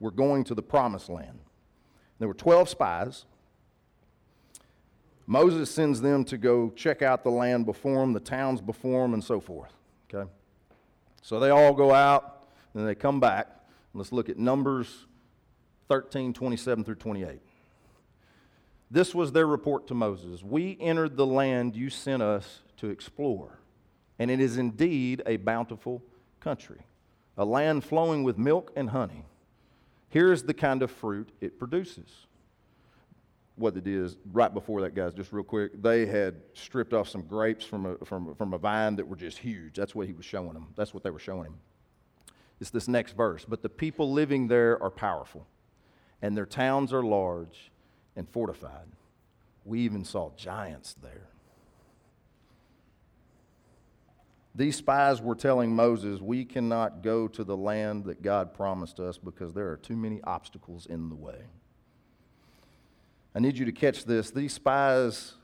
were 0.00 0.10
going 0.10 0.44
to 0.44 0.54
the 0.54 0.62
promised 0.62 1.08
land. 1.08 1.38
There 2.18 2.28
were 2.28 2.34
12 2.34 2.68
spies. 2.68 3.24
Moses 5.26 5.70
sends 5.70 6.00
them 6.00 6.24
to 6.24 6.36
go 6.36 6.70
check 6.70 7.02
out 7.02 7.22
the 7.24 7.30
land 7.30 7.64
before 7.64 8.00
them, 8.00 8.12
the 8.12 8.20
towns 8.20 8.60
before 8.60 9.02
them, 9.02 9.14
and 9.14 9.22
so 9.22 9.40
forth. 9.40 9.72
Okay? 10.12 10.28
So 11.22 11.38
they 11.38 11.50
all 11.50 11.72
go 11.72 11.92
out, 11.94 12.44
and 12.74 12.86
they 12.86 12.94
come 12.94 13.20
back. 13.20 13.48
Let's 13.94 14.12
look 14.12 14.28
at 14.28 14.38
Numbers 14.38 15.06
13, 15.88 16.32
27 16.32 16.84
through 16.84 16.94
28. 16.96 17.40
This 18.92 19.14
was 19.14 19.32
their 19.32 19.46
report 19.46 19.86
to 19.86 19.94
Moses 19.94 20.42
We 20.42 20.76
entered 20.78 21.16
the 21.16 21.26
land 21.26 21.74
you 21.74 21.88
sent 21.88 22.22
us 22.22 22.60
to 22.76 22.90
explore, 22.90 23.58
and 24.18 24.30
it 24.30 24.38
is 24.38 24.58
indeed 24.58 25.22
a 25.24 25.38
bountiful 25.38 26.02
country, 26.40 26.82
a 27.38 27.44
land 27.44 27.84
flowing 27.84 28.22
with 28.22 28.36
milk 28.36 28.70
and 28.76 28.90
honey. 28.90 29.24
Here 30.10 30.30
is 30.30 30.42
the 30.42 30.52
kind 30.52 30.82
of 30.82 30.90
fruit 30.90 31.30
it 31.40 31.58
produces. 31.58 32.26
What 33.56 33.78
it 33.78 33.86
is, 33.86 34.18
right 34.30 34.52
before 34.52 34.82
that, 34.82 34.94
guys, 34.94 35.14
just 35.14 35.32
real 35.32 35.42
quick, 35.42 35.80
they 35.80 36.04
had 36.04 36.34
stripped 36.52 36.92
off 36.92 37.08
some 37.08 37.22
grapes 37.22 37.64
from 37.64 37.86
a, 37.86 37.96
from, 38.04 38.34
from 38.34 38.52
a 38.52 38.58
vine 38.58 38.96
that 38.96 39.08
were 39.08 39.16
just 39.16 39.38
huge. 39.38 39.74
That's 39.74 39.94
what 39.94 40.06
he 40.06 40.12
was 40.12 40.26
showing 40.26 40.52
them. 40.52 40.68
That's 40.76 40.92
what 40.92 41.02
they 41.02 41.10
were 41.10 41.18
showing 41.18 41.46
him. 41.46 41.60
It's 42.60 42.68
this 42.68 42.88
next 42.88 43.16
verse. 43.16 43.46
But 43.48 43.62
the 43.62 43.70
people 43.70 44.12
living 44.12 44.48
there 44.48 44.82
are 44.82 44.90
powerful, 44.90 45.46
and 46.20 46.36
their 46.36 46.44
towns 46.44 46.92
are 46.92 47.02
large 47.02 47.71
and 48.16 48.28
fortified. 48.28 48.86
We 49.64 49.80
even 49.80 50.04
saw 50.04 50.30
giants 50.36 50.94
there. 51.02 51.28
These 54.54 54.76
spies 54.76 55.22
were 55.22 55.34
telling 55.34 55.74
Moses, 55.74 56.20
We 56.20 56.44
cannot 56.44 57.02
go 57.02 57.26
to 57.28 57.42
the 57.44 57.56
land 57.56 58.04
that 58.04 58.22
God 58.22 58.52
promised 58.52 59.00
us 59.00 59.16
because 59.16 59.54
there 59.54 59.70
are 59.70 59.76
too 59.76 59.96
many 59.96 60.20
obstacles 60.24 60.86
in 60.86 61.08
the 61.08 61.14
way. 61.14 61.40
I 63.34 63.40
need 63.40 63.56
you 63.56 63.64
to 63.64 63.72
catch 63.72 64.04
this. 64.04 64.30
These 64.30 64.52
spies 64.52 65.34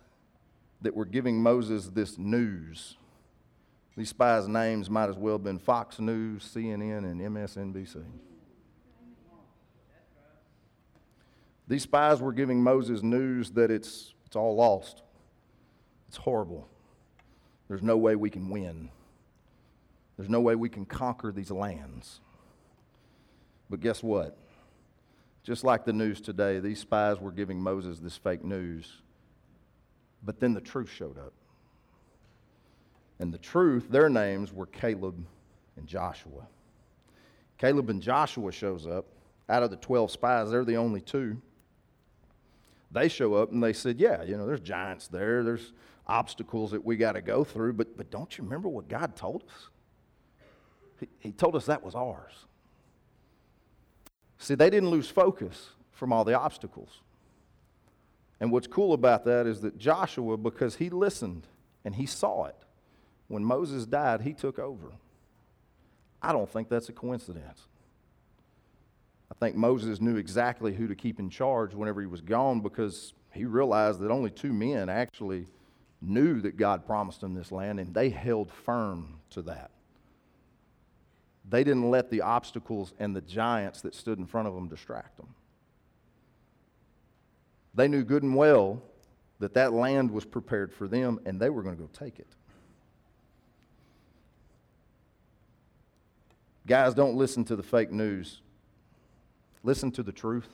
that 0.83 0.95
were 0.95 1.07
giving 1.07 1.43
Moses 1.43 1.87
this 1.89 2.19
news, 2.19 2.97
these 3.97 4.11
spies' 4.11 4.47
names 4.47 4.91
might 4.91 5.09
as 5.09 5.17
well 5.17 5.35
have 5.35 5.45
been 5.45 5.59
Fox 5.59 5.99
News, 5.99 6.45
CNN, 6.55 6.99
and 6.99 7.21
MSNBC. 7.21 8.05
These 11.69 11.83
spies 11.83 12.21
were 12.21 12.33
giving 12.33 12.63
Moses 12.63 13.03
news 13.03 13.51
that 13.53 13.71
it's, 13.71 14.15
it's 14.27 14.37
all 14.37 14.57
lost. 14.57 15.03
It's 16.09 16.17
horrible. 16.17 16.67
There's 17.69 17.83
no 17.83 17.99
way 17.99 18.17
we 18.17 18.31
can 18.31 18.49
win. 18.49 18.89
There's 20.17 20.31
no 20.31 20.41
way 20.41 20.55
we 20.55 20.71
can 20.71 20.87
conquer 20.87 21.31
these 21.31 21.51
lands. 21.51 22.21
But 23.69 23.81
guess 23.81 24.03
what? 24.03 24.39
Just 25.45 25.63
like 25.63 25.85
the 25.85 25.93
news 25.93 26.23
today, 26.23 26.59
these 26.59 26.81
spies 26.81 27.21
were 27.21 27.31
giving 27.31 27.61
Moses 27.61 27.99
this 27.99 28.17
fake 28.17 28.43
news. 28.43 29.03
But 30.23 30.41
then 30.41 30.55
the 30.55 30.61
truth 30.63 30.91
showed 30.91 31.19
up. 31.19 31.35
And 33.19 33.33
the 33.33 33.39
truth, 33.39 33.89
their 33.91 34.09
names 34.09 34.53
were 34.53 34.67
Caleb 34.67 35.25
and 35.77 35.87
Joshua. 35.87 36.47
Caleb 37.59 37.91
and 37.91 38.01
Joshua 38.01 38.53
shows 38.53 38.87
up. 38.87 39.05
Out 39.51 39.63
of 39.63 39.71
the 39.71 39.77
12 39.77 40.11
spies, 40.11 40.51
they're 40.51 40.65
the 40.65 40.77
only 40.77 41.01
two. 41.01 41.41
They 42.91 43.09
show 43.09 43.35
up 43.35 43.53
and 43.53 43.63
they 43.63 43.73
said, 43.73 44.01
Yeah, 44.01 44.23
you 44.23 44.37
know, 44.37 44.47
there's 44.47 44.61
giants 44.61 45.09
there, 45.09 45.43
there's 45.43 45.73
obstacles 46.07 46.71
that 46.71 46.85
we 46.85 46.97
got 46.97 47.13
to 47.13 47.21
go 47.21 47.45
through, 47.45 47.75
but, 47.75 47.97
but 47.97 48.11
don't 48.11 48.37
you 48.39 48.45
remember 48.45 48.69
what 48.69 48.89
God 48.89 49.15
told 49.15 49.45
us? 49.45 49.69
He, 51.01 51.09
he 51.19 51.33
told 51.33 51.55
us 51.55 51.67
that 51.67 51.83
was 51.83 51.95
ours. 51.95 52.47
See, 54.39 54.55
they 54.55 54.71
didn't 54.71 54.91
lose 54.91 55.09
focus 55.09 55.71
from 55.93 56.13
all 56.13 56.25
the 56.25 56.35
obstacles. 56.35 57.03
And 58.41 58.53
what's 58.53 58.67
cool 58.67 58.93
about 58.93 59.25
that 59.25 59.47
is 59.47 59.61
that 59.63 59.79
Joshua, 59.79 60.37
because 60.37 60.77
he 60.77 60.91
listened 60.91 61.47
and 61.85 61.95
he 61.97 62.07
saw 62.07 62.45
it, 62.45 62.57
when 63.27 63.45
Moses 63.45 63.85
died, 63.85 64.23
he 64.23 64.33
took 64.33 64.59
over. 64.59 64.93
I 66.23 66.33
don't 66.33 66.49
think 66.49 66.69
that's 66.69 66.89
a 66.89 66.93
coincidence. 66.93 67.67
I 69.31 69.35
think 69.35 69.57
Moses 69.57 70.01
knew 70.01 70.17
exactly 70.17 70.75
who 70.75 70.89
to 70.89 70.95
keep 70.95 71.19
in 71.19 71.29
charge 71.31 71.75
whenever 71.75 72.01
he 72.01 72.07
was 72.07 72.21
gone 72.21 72.61
because 72.61 73.13
he 73.33 73.45
realized 73.45 74.01
that 74.01 74.11
only 74.11 74.31
two 74.31 74.53
men 74.53 74.89
actually 74.89 75.47
knew 76.01 76.41
that 76.41 76.57
God 76.57 76.87
promised 76.87 77.21
them 77.21 77.35
this 77.35 77.53
land 77.53 77.79
and 77.79 77.93
they 77.93 78.09
held 78.09 78.51
firm 78.51 79.19
to 79.31 79.43
that. 79.43 79.71
They 81.49 81.65
didn't 81.65 81.91
let 81.91 82.11
the 82.11 82.23
obstacles 82.23 82.95
and 82.99 83.15
the 83.15 83.21
giants 83.21 83.81
that 83.83 83.95
stood 83.95 84.19
in 84.19 84.27
front 84.27 84.49
of 84.49 84.55
them 84.55 84.69
distract 84.69 85.17
them. 85.17 85.35
They 87.75 87.89
knew 87.89 88.05
good 88.05 88.23
and 88.23 88.35
well 88.35 88.83
that 89.39 89.55
that 89.55 89.73
land 89.73 90.11
was 90.11 90.25
prepared 90.25 90.73
for 90.73 90.89
them 90.89 91.21
and 91.25 91.39
they 91.41 91.49
were 91.49 91.63
going 91.63 91.77
to 91.77 91.81
go 91.81 91.89
take 91.93 92.19
it. 92.19 92.27
Guys, 96.67 96.93
don't 96.93 97.17
listen 97.17 97.45
to 97.47 97.57
the 97.57 97.63
fake 97.63 97.91
news. 97.91 98.43
Listen 99.63 99.91
to 99.93 100.03
the 100.03 100.13
truth. 100.13 100.49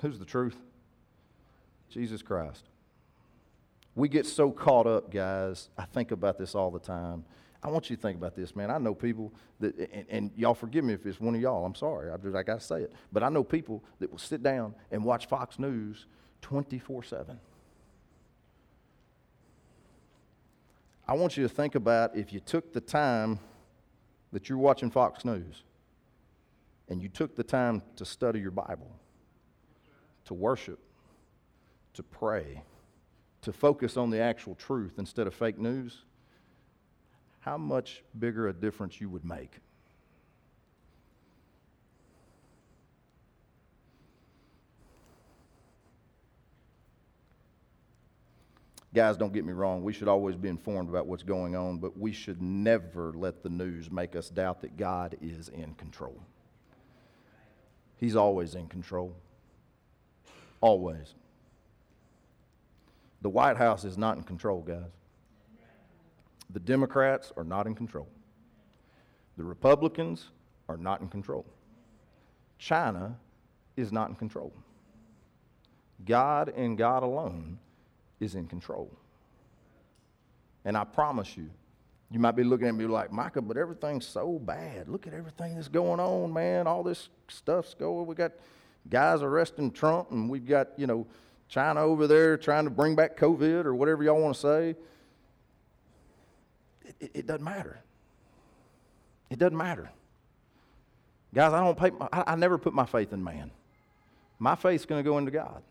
Who's 0.00 0.18
the 0.18 0.24
truth? 0.24 0.56
Jesus 1.88 2.22
Christ. 2.22 2.64
We 3.94 4.08
get 4.08 4.26
so 4.26 4.50
caught 4.50 4.86
up, 4.86 5.12
guys. 5.12 5.68
I 5.76 5.84
think 5.84 6.10
about 6.10 6.38
this 6.38 6.54
all 6.54 6.70
the 6.70 6.78
time. 6.78 7.24
I 7.62 7.68
want 7.68 7.90
you 7.90 7.96
to 7.96 8.02
think 8.02 8.16
about 8.16 8.34
this, 8.34 8.56
man. 8.56 8.70
I 8.70 8.78
know 8.78 8.94
people 8.94 9.32
that, 9.60 9.78
and, 9.92 10.06
and 10.08 10.30
y'all 10.34 10.54
forgive 10.54 10.84
me 10.84 10.94
if 10.94 11.06
it's 11.06 11.20
one 11.20 11.34
of 11.34 11.40
y'all. 11.40 11.64
I'm 11.64 11.74
sorry. 11.74 12.10
I 12.10 12.16
just 12.16 12.34
I 12.34 12.42
got 12.42 12.60
to 12.60 12.66
say 12.66 12.80
it. 12.80 12.92
But 13.12 13.22
I 13.22 13.28
know 13.28 13.44
people 13.44 13.84
that 14.00 14.10
will 14.10 14.18
sit 14.18 14.42
down 14.42 14.74
and 14.90 15.04
watch 15.04 15.26
Fox 15.26 15.58
News 15.58 16.06
24 16.40 17.04
7. 17.04 17.38
I 21.06 21.14
want 21.14 21.36
you 21.36 21.42
to 21.42 21.48
think 21.48 21.74
about 21.74 22.16
if 22.16 22.32
you 22.32 22.40
took 22.40 22.72
the 22.72 22.80
time 22.80 23.38
that 24.32 24.48
you're 24.48 24.58
watching 24.58 24.90
Fox 24.90 25.24
News 25.24 25.62
and 26.92 27.02
you 27.02 27.08
took 27.08 27.34
the 27.34 27.42
time 27.42 27.82
to 27.96 28.04
study 28.04 28.38
your 28.38 28.50
Bible, 28.50 28.90
to 30.26 30.34
worship, 30.34 30.78
to 31.94 32.02
pray, 32.02 32.62
to 33.40 33.50
focus 33.50 33.96
on 33.96 34.10
the 34.10 34.20
actual 34.20 34.54
truth 34.54 34.92
instead 34.98 35.26
of 35.26 35.32
fake 35.32 35.58
news, 35.58 36.04
how 37.40 37.56
much 37.56 38.04
bigger 38.18 38.48
a 38.48 38.52
difference 38.52 39.00
you 39.00 39.08
would 39.08 39.24
make. 39.24 39.52
Guys, 48.94 49.16
don't 49.16 49.32
get 49.32 49.46
me 49.46 49.54
wrong. 49.54 49.82
We 49.82 49.94
should 49.94 50.08
always 50.08 50.36
be 50.36 50.50
informed 50.50 50.90
about 50.90 51.06
what's 51.06 51.22
going 51.22 51.56
on, 51.56 51.78
but 51.78 51.98
we 51.98 52.12
should 52.12 52.42
never 52.42 53.14
let 53.14 53.42
the 53.42 53.48
news 53.48 53.90
make 53.90 54.14
us 54.14 54.28
doubt 54.28 54.60
that 54.60 54.76
God 54.76 55.16
is 55.22 55.48
in 55.48 55.74
control. 55.76 56.20
He's 58.02 58.16
always 58.16 58.56
in 58.56 58.66
control. 58.66 59.14
Always. 60.60 61.14
The 63.20 63.28
White 63.28 63.56
House 63.56 63.84
is 63.84 63.96
not 63.96 64.16
in 64.16 64.24
control, 64.24 64.60
guys. 64.60 64.90
The 66.50 66.58
Democrats 66.58 67.32
are 67.36 67.44
not 67.44 67.68
in 67.68 67.76
control. 67.76 68.08
The 69.36 69.44
Republicans 69.44 70.30
are 70.68 70.76
not 70.76 71.00
in 71.00 71.06
control. 71.06 71.46
China 72.58 73.16
is 73.76 73.92
not 73.92 74.08
in 74.08 74.16
control. 74.16 74.52
God 76.04 76.52
and 76.56 76.76
God 76.76 77.04
alone 77.04 77.56
is 78.18 78.34
in 78.34 78.48
control. 78.48 78.90
And 80.64 80.76
I 80.76 80.82
promise 80.82 81.36
you, 81.36 81.50
you 82.12 82.18
might 82.18 82.36
be 82.36 82.44
looking 82.44 82.68
at 82.68 82.74
me 82.74 82.84
like, 82.84 83.10
Micah, 83.10 83.40
but 83.40 83.56
everything's 83.56 84.06
so 84.06 84.38
bad. 84.38 84.86
Look 84.86 85.06
at 85.06 85.14
everything 85.14 85.54
that's 85.54 85.68
going 85.68 85.98
on, 85.98 86.30
man. 86.30 86.66
All 86.66 86.82
this 86.82 87.08
stuff's 87.28 87.72
going. 87.72 88.06
We 88.06 88.14
got 88.14 88.32
guys 88.90 89.22
arresting 89.22 89.70
Trump, 89.70 90.10
and 90.10 90.28
we've 90.28 90.46
got, 90.46 90.68
you 90.76 90.86
know, 90.86 91.06
China 91.48 91.80
over 91.80 92.06
there 92.06 92.36
trying 92.36 92.64
to 92.64 92.70
bring 92.70 92.94
back 92.94 93.16
COVID 93.16 93.64
or 93.64 93.74
whatever 93.74 94.04
y'all 94.04 94.20
want 94.20 94.34
to 94.34 94.40
say. 94.40 94.68
It, 96.84 96.96
it, 97.00 97.10
it, 97.14 97.26
doesn't 97.26 97.44
matter. 97.44 97.80
It 99.30 99.38
doesn't 99.38 99.56
matter. 99.56 99.90
Guys, 101.34 101.54
I 101.54 101.60
don't 101.60 101.78
pay, 101.78 101.92
I, 102.12 102.32
I 102.32 102.36
never 102.36 102.58
put 102.58 102.74
my 102.74 102.84
faith 102.84 103.14
in 103.14 103.24
man. 103.24 103.50
My 104.38 104.54
faith's 104.54 104.84
going 104.84 105.02
to 105.02 105.08
go 105.08 105.16
into 105.16 105.30
God. 105.30 105.62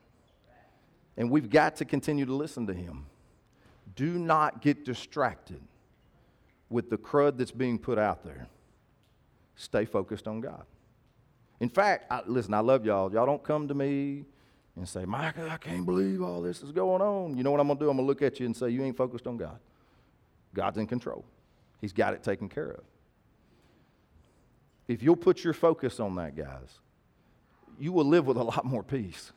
And 1.18 1.30
we've 1.30 1.50
got 1.52 1.76
to 1.76 1.86
continue 1.86 2.26
to 2.26 2.34
listen 2.34 2.66
to 2.66 2.74
him. 2.74 3.06
Do 3.96 4.18
not 4.18 4.62
get 4.62 4.86
distracted 4.86 5.62
with 6.72 6.90
the 6.90 6.98
crud 6.98 7.38
that's 7.38 7.52
being 7.52 7.78
put 7.78 8.00
out 8.00 8.24
there. 8.24 8.48
Stay 9.56 9.86
focused 9.86 10.28
on 10.28 10.42
God. 10.42 10.64
In 11.60 11.70
fact, 11.70 12.06
I, 12.10 12.22
listen, 12.26 12.54
I 12.54 12.60
love 12.60 12.86
y'all. 12.86 13.12
Y'all 13.14 13.26
don't 13.26 13.44
come 13.44 13.68
to 13.68 13.74
me 13.74 14.26
and 14.76 14.88
say, 14.88 15.06
Micah, 15.06 15.50
I 15.52 15.58
can't 15.58 15.86
believe 15.86 16.22
all 16.22 16.42
this 16.42 16.64
is 16.64 16.72
going 16.72 17.02
on. 17.02 17.38
You 17.38 17.44
know 17.44 17.52
what 17.52 17.60
I'm 17.60 17.68
going 17.68 17.78
to 17.78 17.86
do? 17.86 17.90
I'm 17.90 17.98
going 17.98 18.08
to 18.08 18.10
look 18.10 18.22
at 18.22 18.40
you 18.40 18.46
and 18.48 18.56
say, 18.56 18.70
You 18.70 18.84
ain't 18.84 18.98
focused 18.98 19.28
on 19.28 19.38
God. 19.38 19.60
God's 20.54 20.78
in 20.78 20.88
control, 20.88 21.26
He's 21.80 21.94
got 21.94 22.14
it 22.14 22.24
taken 22.24 22.50
care 22.50 22.72
of. 22.72 22.84
If 24.88 25.04
you'll 25.04 25.16
put 25.16 25.44
your 25.44 25.54
focus 25.54 26.00
on 26.00 26.16
that, 26.16 26.36
guys, 26.36 26.80
you 27.80 27.92
will 27.92 28.06
live 28.06 28.26
with 28.26 28.38
a 28.38 28.44
lot 28.44 28.66
more 28.66 28.84
peace. 28.84 29.32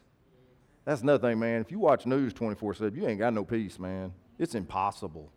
That's 0.84 1.02
another 1.02 1.28
thing, 1.28 1.38
man. 1.38 1.60
If 1.60 1.70
you 1.70 1.78
watch 1.78 2.06
news 2.06 2.32
24 2.32 2.74
7, 2.74 3.00
you 3.00 3.06
ain't 3.06 3.18
got 3.18 3.32
no 3.32 3.44
peace, 3.44 3.78
man. 3.78 4.12
It's 4.38 4.54
impossible. 4.54 5.30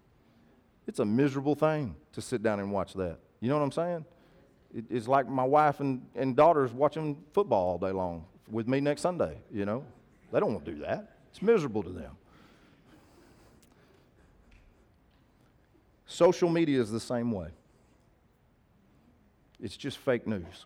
It's 0.88 1.00
a 1.00 1.06
miserable 1.06 1.56
thing 1.56 1.96
to 2.14 2.22
sit 2.22 2.42
down 2.42 2.60
and 2.60 2.72
watch 2.72 2.94
that. 2.94 3.20
You 3.42 3.50
know 3.50 3.58
what 3.58 3.64
I'm 3.64 3.72
saying? 3.72 4.06
It, 4.74 4.86
it's 4.90 5.08
like 5.08 5.28
my 5.28 5.44
wife 5.44 5.80
and, 5.82 6.02
and 6.16 6.36
daughters 6.36 6.72
watching 6.72 7.18
football 7.34 7.72
all 7.72 7.78
day 7.78 7.92
long 7.92 8.26
with 8.50 8.68
me 8.68 8.80
next 8.80 9.02
Sunday, 9.02 9.38
you 9.54 9.66
know? 9.66 9.84
They 10.32 10.40
don't 10.40 10.54
want 10.54 10.66
to 10.66 10.72
do 10.72 10.80
that. 10.82 11.18
It's 11.30 11.42
miserable 11.42 11.84
to 11.84 11.90
them. 11.90 12.18
Social 16.06 16.50
media 16.50 16.80
is 16.80 16.90
the 16.90 17.00
same 17.00 17.32
way. 17.32 17.50
It's 19.60 19.76
just 19.76 19.98
fake 19.98 20.26
news. 20.26 20.66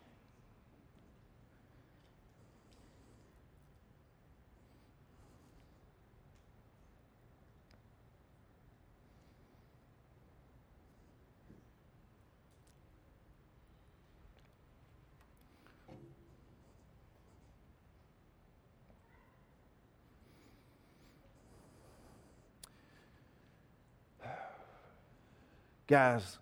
Guys, 25.86 26.38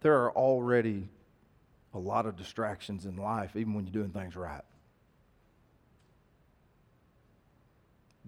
there 0.00 0.14
are 0.22 0.30
already 0.32 1.08
a 1.92 1.98
lot 1.98 2.26
of 2.26 2.36
distractions 2.36 3.04
in 3.04 3.16
life, 3.16 3.56
even 3.56 3.74
when 3.74 3.84
you're 3.84 3.92
doing 3.92 4.10
things 4.10 4.36
right. 4.36 4.62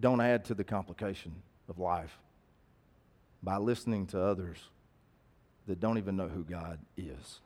Don't 0.01 0.21
add 0.21 0.45
to 0.47 0.55
the 0.55 0.65
complication 0.65 1.33
of 1.69 1.79
life 1.79 2.19
by 3.43 3.57
listening 3.57 4.07
to 4.09 4.21
others 4.21 4.59
that 5.67 5.81
don't 5.81 5.99
even 5.99 6.17
know 6.17 6.29
who 6.29 6.43
God 6.43 6.79
is. 6.97 7.41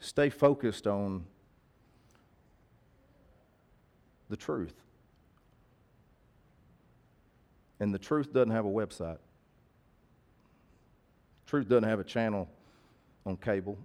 Stay 0.00 0.30
focused 0.30 0.86
on 0.86 1.24
the 4.28 4.36
truth. 4.36 4.74
And 7.80 7.94
the 7.94 7.98
truth 7.98 8.32
doesn't 8.32 8.50
have 8.50 8.64
a 8.64 8.70
website. 8.70 9.18
Truth 11.46 11.68
doesn't 11.68 11.88
have 11.88 12.00
a 12.00 12.04
channel 12.04 12.48
on 13.24 13.36
cable. 13.36 13.78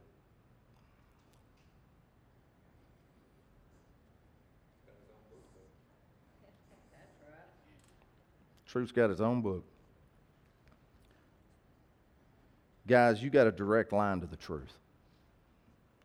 Truth's 8.68 8.92
got 8.92 9.12
his 9.12 9.22
own 9.22 9.42
book. 9.42 9.64
Guys, 12.88 13.22
you 13.22 13.30
got 13.30 13.46
a 13.46 13.52
direct 13.52 13.94
line 13.94 14.20
to 14.20 14.26
the 14.26 14.36
truth. 14.36 14.74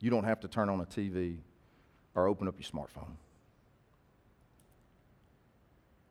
You 0.00 0.10
don't 0.10 0.24
have 0.24 0.40
to 0.40 0.48
turn 0.48 0.68
on 0.68 0.80
a 0.80 0.84
TV 0.84 1.38
or 2.14 2.28
open 2.28 2.46
up 2.46 2.54
your 2.58 2.68
smartphone. 2.68 3.16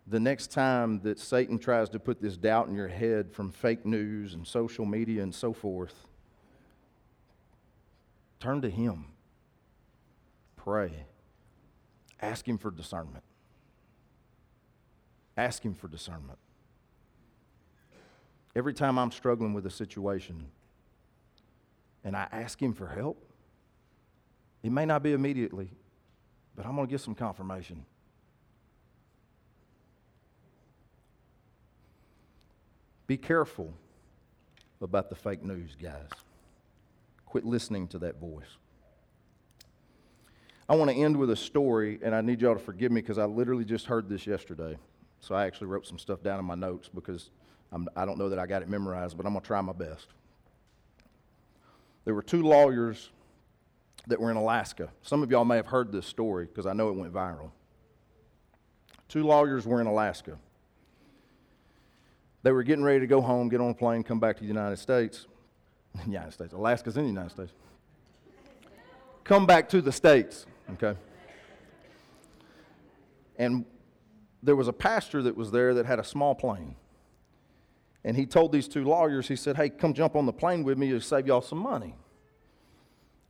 The 0.10 0.20
next 0.20 0.52
time 0.52 1.02
that 1.02 1.20
Satan 1.20 1.60
tries 1.60 1.89
to 1.89 2.00
put 2.00 2.22
this 2.22 2.38
doubt 2.38 2.70
in 2.70 2.76
your 2.76 2.88
head 2.88 3.34
from 3.34 3.52
fake 3.52 3.86
news 3.86 4.34
and 4.34 4.48
social 4.48 4.86
media 4.86 5.22
and 5.22 5.36
so 5.36 5.52
forth, 5.52 6.08
turn 8.39 8.62
to 8.62 8.70
him. 8.70 9.06
Pray. 10.56 10.93
Ask 12.22 12.48
him 12.48 12.58
for 12.58 12.72
discernment. 12.72 13.24
Ask 15.36 15.63
him 15.63 15.74
for 15.74 15.89
discernment. 15.89 16.39
Every 18.56 18.74
time 18.74 18.98
I'm 18.98 19.12
struggling 19.12 19.54
with 19.54 19.65
a 19.65 19.70
situation 19.70 20.48
and 22.04 22.15
I 22.15 22.28
ask 22.32 22.62
him 22.62 22.74
for 22.74 22.88
help, 22.88 23.24
it 24.63 24.72
may 24.72 24.86
not 24.86 25.04
be 25.04 25.12
immediately, 25.12 25.70
but 26.56 26.65
I'm 26.65 26.76
going 26.76 26.88
to 26.88 26.91
get 26.91 27.02
some 27.02 27.13
confirmation. 27.13 27.86
Be 33.08 33.17
careful 33.17 33.74
about 34.82 35.10
the 35.10 35.15
fake 35.15 35.43
news, 35.43 35.76
guys. 35.82 36.10
Quit 37.26 37.46
listening 37.46 37.88
to 37.89 38.00
that 38.00 38.20
voice. 38.20 38.58
I 40.70 40.76
want 40.76 40.91
to 40.91 40.98
end 40.98 41.15
with 41.15 41.30
a 41.30 41.36
story, 41.36 42.00
and 42.04 42.13
I 42.13 42.20
need 42.20 42.41
y'all 42.41 42.54
to 42.54 42.60
forgive 42.60 42.91
me 42.91 43.00
because 43.00 43.17
I 43.17 43.24
literally 43.24 43.63
just 43.63 43.86
heard 43.86 44.10
this 44.10 44.28
yesterday. 44.28 44.78
So 45.22 45.34
I 45.34 45.46
actually 45.46 45.67
wrote 45.67 45.88
some 45.88 45.98
stuff 45.98 46.22
down 46.22 46.39
in 46.39 46.46
my 46.46 46.56
notes 46.56 46.89
because 46.93 47.30
I'm, 47.72 47.88
I 47.96 48.02
do 48.02 48.08
not 48.08 48.17
know 48.17 48.30
that 48.30 48.39
I 48.39 48.46
got 48.46 48.62
it 48.62 48.70
memorized, 48.70 49.15
but 49.15 49.26
I'm 49.26 49.32
going 49.32 49.41
to 49.41 49.48
try 49.48 49.62
my 49.62 49.74
best. 49.74 50.08
There 52.04 52.13
were 52.13 52.22
two 52.22 52.43
lawyers 52.43 53.10
that 54.08 54.20
were 54.20 54.32
in 54.32 54.38
Alaska. 54.38 54.89
Some 55.02 55.24
of 55.24 55.32
y'all 55.32 55.46
may 55.46 55.56
have 55.56 55.67
heard 55.67 55.91
this 55.91 56.06
story 56.06 56.46
because 56.46 56.65
I 56.65 56.74
know 56.74 56.89
it 56.89 56.96
went 56.96 57.13
viral. 57.13 57.52
Two 59.08 59.24
lawyers 59.24 59.65
were 59.65 59.80
in 59.80 59.88
Alaska. 59.88 60.38
They 62.43 62.52
were 62.52 62.63
getting 62.63 62.84
ready 62.84 63.00
to 63.00 63.08
go 63.08 63.21
home, 63.21 63.50
get 63.50 63.62
on 63.62 63.71
a 63.71 63.73
plane, 63.73 64.04
come 64.04 64.19
back 64.19 64.38
to 64.38 64.41
the 64.41 64.47
United 64.47 64.78
States. 64.78 65.28
United 66.06 66.32
States. 66.34 66.54
Alaska's 66.54 66.97
in 66.97 67.04
the 67.04 67.10
United 67.10 67.32
States. 67.32 67.52
Come 69.23 69.45
back 69.45 69.67
to 69.69 69.82
the 69.82 69.91
States, 69.91 70.45
okay? 70.73 70.97
And 73.38 73.65
there 74.41 74.56
was 74.56 74.67
a 74.67 74.73
pastor 74.73 75.21
that 75.23 75.36
was 75.36 75.52
there 75.52 75.73
that 75.73 75.86
had 75.86 76.00
a 76.00 76.04
small 76.04 76.34
plane. 76.34 76.76
And 78.04 78.15
he 78.15 78.26
told 78.26 78.52
these 78.54 78.67
two 78.67 78.86
lawyers, 78.86 79.28
he 79.28 79.36
said, 79.36 79.58
Hey, 79.58 79.69
come 79.69 79.93
jump 79.93 80.15
on 80.15 80.26
the 80.26 80.34
plane 80.34 80.63
with 80.63 80.78
me 80.78 80.91
to 80.91 81.02
save 81.02 81.28
y'all 81.28 81.41
some 81.41 81.58
money. 81.58 81.95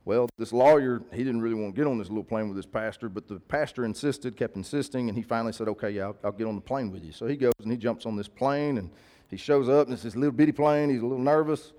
Well, 0.08 0.30
this 0.38 0.54
lawyer, 0.54 1.02
he 1.12 1.18
didn't 1.18 1.42
really 1.42 1.54
want 1.54 1.74
to 1.74 1.78
get 1.78 1.86
on 1.86 1.98
this 1.98 2.08
little 2.08 2.24
plane 2.24 2.48
with 2.48 2.56
this 2.56 2.64
pastor, 2.64 3.10
but 3.10 3.28
the 3.28 3.40
pastor 3.40 3.84
insisted, 3.84 4.38
kept 4.38 4.56
insisting, 4.56 5.10
and 5.10 5.18
he 5.18 5.22
finally 5.22 5.52
said, 5.52 5.68
Okay, 5.68 5.90
yeah, 5.90 6.04
I'll, 6.04 6.16
I'll, 6.24 6.32
get 6.32 6.46
on 6.46 6.54
the 6.54 6.62
plane 6.62 6.90
with 6.90 7.04
you. 7.04 7.12
So 7.12 7.26
he 7.26 7.36
goes 7.36 7.52
and 7.60 7.70
he 7.70 7.76
jumps 7.76 8.06
on 8.06 8.16
this 8.16 8.26
plane, 8.26 8.78
and 8.78 8.88
he 9.28 9.36
shows 9.36 9.68
up, 9.68 9.86
and 9.86 9.92
it's 9.92 10.04
this 10.04 10.16
little 10.16 10.32
bitty 10.32 10.52
plane. 10.52 10.88
He's 10.88 11.02
a 11.02 11.06
little 11.06 11.22
nervous. 11.22 11.74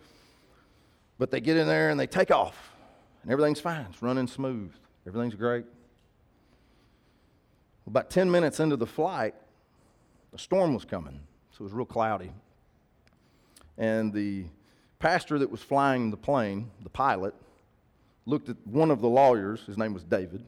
But 1.17 1.31
they 1.31 1.41
get 1.41 1.57
in 1.57 1.65
there 1.65 1.89
and 1.89 1.99
they 1.99 2.05
take 2.05 2.29
off, 2.29 2.71
and 3.23 3.31
everything's 3.31 3.61
fine. 3.61 3.87
It's 3.89 4.03
running 4.03 4.27
smooth, 4.27 4.73
everything's 5.07 5.33
great. 5.33 5.65
About 7.87 8.11
10 8.11 8.29
minutes 8.29 8.59
into 8.59 8.75
the 8.75 8.85
flight, 8.85 9.33
a 10.35 10.37
storm 10.37 10.75
was 10.75 10.85
coming, 10.85 11.19
so 11.49 11.61
it 11.61 11.63
was 11.63 11.73
real 11.73 11.83
cloudy. 11.83 12.31
And 13.75 14.13
the 14.13 14.45
pastor 14.99 15.39
that 15.39 15.49
was 15.49 15.63
flying 15.63 16.11
the 16.11 16.17
plane, 16.17 16.69
the 16.83 16.91
pilot, 16.91 17.33
looked 18.25 18.49
at 18.49 18.57
one 18.65 18.91
of 18.91 19.01
the 19.01 19.09
lawyers, 19.09 19.61
his 19.61 19.77
name 19.77 19.93
was 19.93 20.03
David, 20.03 20.43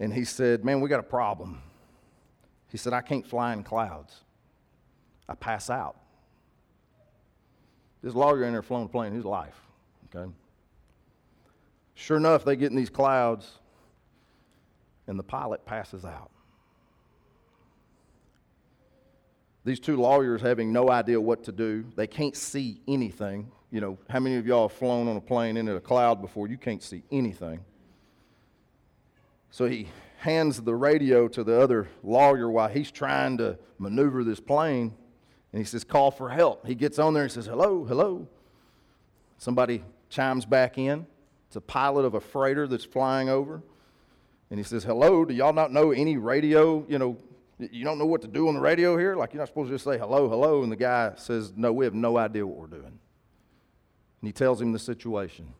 and 0.00 0.12
he 0.12 0.24
said, 0.24 0.64
Man, 0.64 0.80
we 0.80 0.88
got 0.88 1.00
a 1.00 1.04
problem. 1.04 1.62
He 2.68 2.78
said, 2.78 2.92
I 2.92 3.02
can't 3.02 3.26
fly 3.26 3.52
in 3.52 3.62
clouds. 3.62 4.20
I 5.28 5.34
pass 5.34 5.70
out. 5.70 5.96
This 8.02 8.14
lawyer 8.14 8.44
in 8.44 8.52
there 8.52 8.62
flown 8.62 8.86
a 8.86 8.88
plane 8.88 9.12
his 9.12 9.24
life. 9.24 9.60
Okay? 10.14 10.30
Sure 11.94 12.16
enough, 12.16 12.44
they 12.44 12.56
get 12.56 12.70
in 12.70 12.76
these 12.76 12.90
clouds, 12.90 13.58
and 15.06 15.18
the 15.18 15.22
pilot 15.22 15.64
passes 15.64 16.04
out. 16.04 16.30
These 19.64 19.78
two 19.78 19.96
lawyers 19.96 20.40
having 20.40 20.72
no 20.72 20.90
idea 20.90 21.20
what 21.20 21.44
to 21.44 21.52
do, 21.52 21.84
they 21.94 22.08
can't 22.08 22.36
see 22.36 22.80
anything 22.88 23.52
you 23.72 23.80
know, 23.80 23.98
how 24.10 24.20
many 24.20 24.36
of 24.36 24.46
y'all 24.46 24.68
have 24.68 24.76
flown 24.76 25.08
on 25.08 25.16
a 25.16 25.20
plane 25.20 25.56
into 25.56 25.74
a 25.74 25.80
cloud 25.80 26.20
before? 26.20 26.46
You 26.46 26.58
can't 26.58 26.82
see 26.82 27.02
anything. 27.10 27.64
So 29.50 29.66
he 29.66 29.88
hands 30.18 30.60
the 30.60 30.74
radio 30.74 31.26
to 31.28 31.42
the 31.42 31.58
other 31.58 31.88
lawyer 32.02 32.50
while 32.50 32.68
he's 32.68 32.92
trying 32.92 33.38
to 33.38 33.58
maneuver 33.78 34.24
this 34.24 34.40
plane. 34.40 34.94
And 35.52 35.60
he 35.60 35.64
says, 35.64 35.84
Call 35.84 36.10
for 36.10 36.28
help. 36.28 36.66
He 36.66 36.74
gets 36.74 36.98
on 36.98 37.14
there 37.14 37.22
and 37.22 37.32
says, 37.32 37.46
Hello, 37.46 37.84
hello. 37.84 38.28
Somebody 39.38 39.82
chimes 40.10 40.44
back 40.44 40.76
in. 40.76 41.06
It's 41.46 41.56
a 41.56 41.60
pilot 41.62 42.04
of 42.04 42.14
a 42.14 42.20
freighter 42.20 42.66
that's 42.66 42.84
flying 42.84 43.30
over. 43.30 43.62
And 44.50 44.58
he 44.58 44.64
says, 44.64 44.84
Hello, 44.84 45.24
do 45.24 45.32
y'all 45.32 45.54
not 45.54 45.72
know 45.72 45.92
any 45.92 46.18
radio? 46.18 46.84
You 46.88 46.98
know, 46.98 47.16
you 47.58 47.84
don't 47.84 47.98
know 47.98 48.06
what 48.06 48.20
to 48.20 48.28
do 48.28 48.48
on 48.48 48.54
the 48.54 48.60
radio 48.60 48.98
here? 48.98 49.16
Like, 49.16 49.32
you're 49.32 49.40
not 49.40 49.48
supposed 49.48 49.70
to 49.70 49.74
just 49.74 49.84
say 49.84 49.96
hello, 49.96 50.28
hello. 50.28 50.62
And 50.62 50.70
the 50.70 50.76
guy 50.76 51.12
says, 51.16 51.54
No, 51.56 51.72
we 51.72 51.86
have 51.86 51.94
no 51.94 52.18
idea 52.18 52.46
what 52.46 52.58
we're 52.58 52.78
doing. 52.78 52.98
And 54.22 54.28
he 54.28 54.32
tells 54.32 54.62
him 54.62 54.72
the 54.72 54.78
situation. 54.78 55.52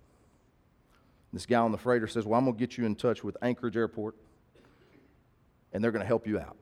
This 1.33 1.46
guy 1.46 1.59
on 1.59 1.72
the 1.72 1.79
freighter 1.79 2.07
says, 2.07 2.25
Well, 2.25 2.38
I'm 2.38 2.44
going 2.44 2.57
to 2.57 2.61
get 2.61 2.79
you 2.79 2.87
in 2.87 2.94
touch 2.94 3.25
with 3.25 3.37
Anchorage 3.42 3.77
Airport, 3.77 4.14
and 5.72 5.83
they're 5.83 5.90
going 5.90 6.03
to 6.03 6.07
help 6.07 6.27
you 6.27 6.38
out. 6.38 6.57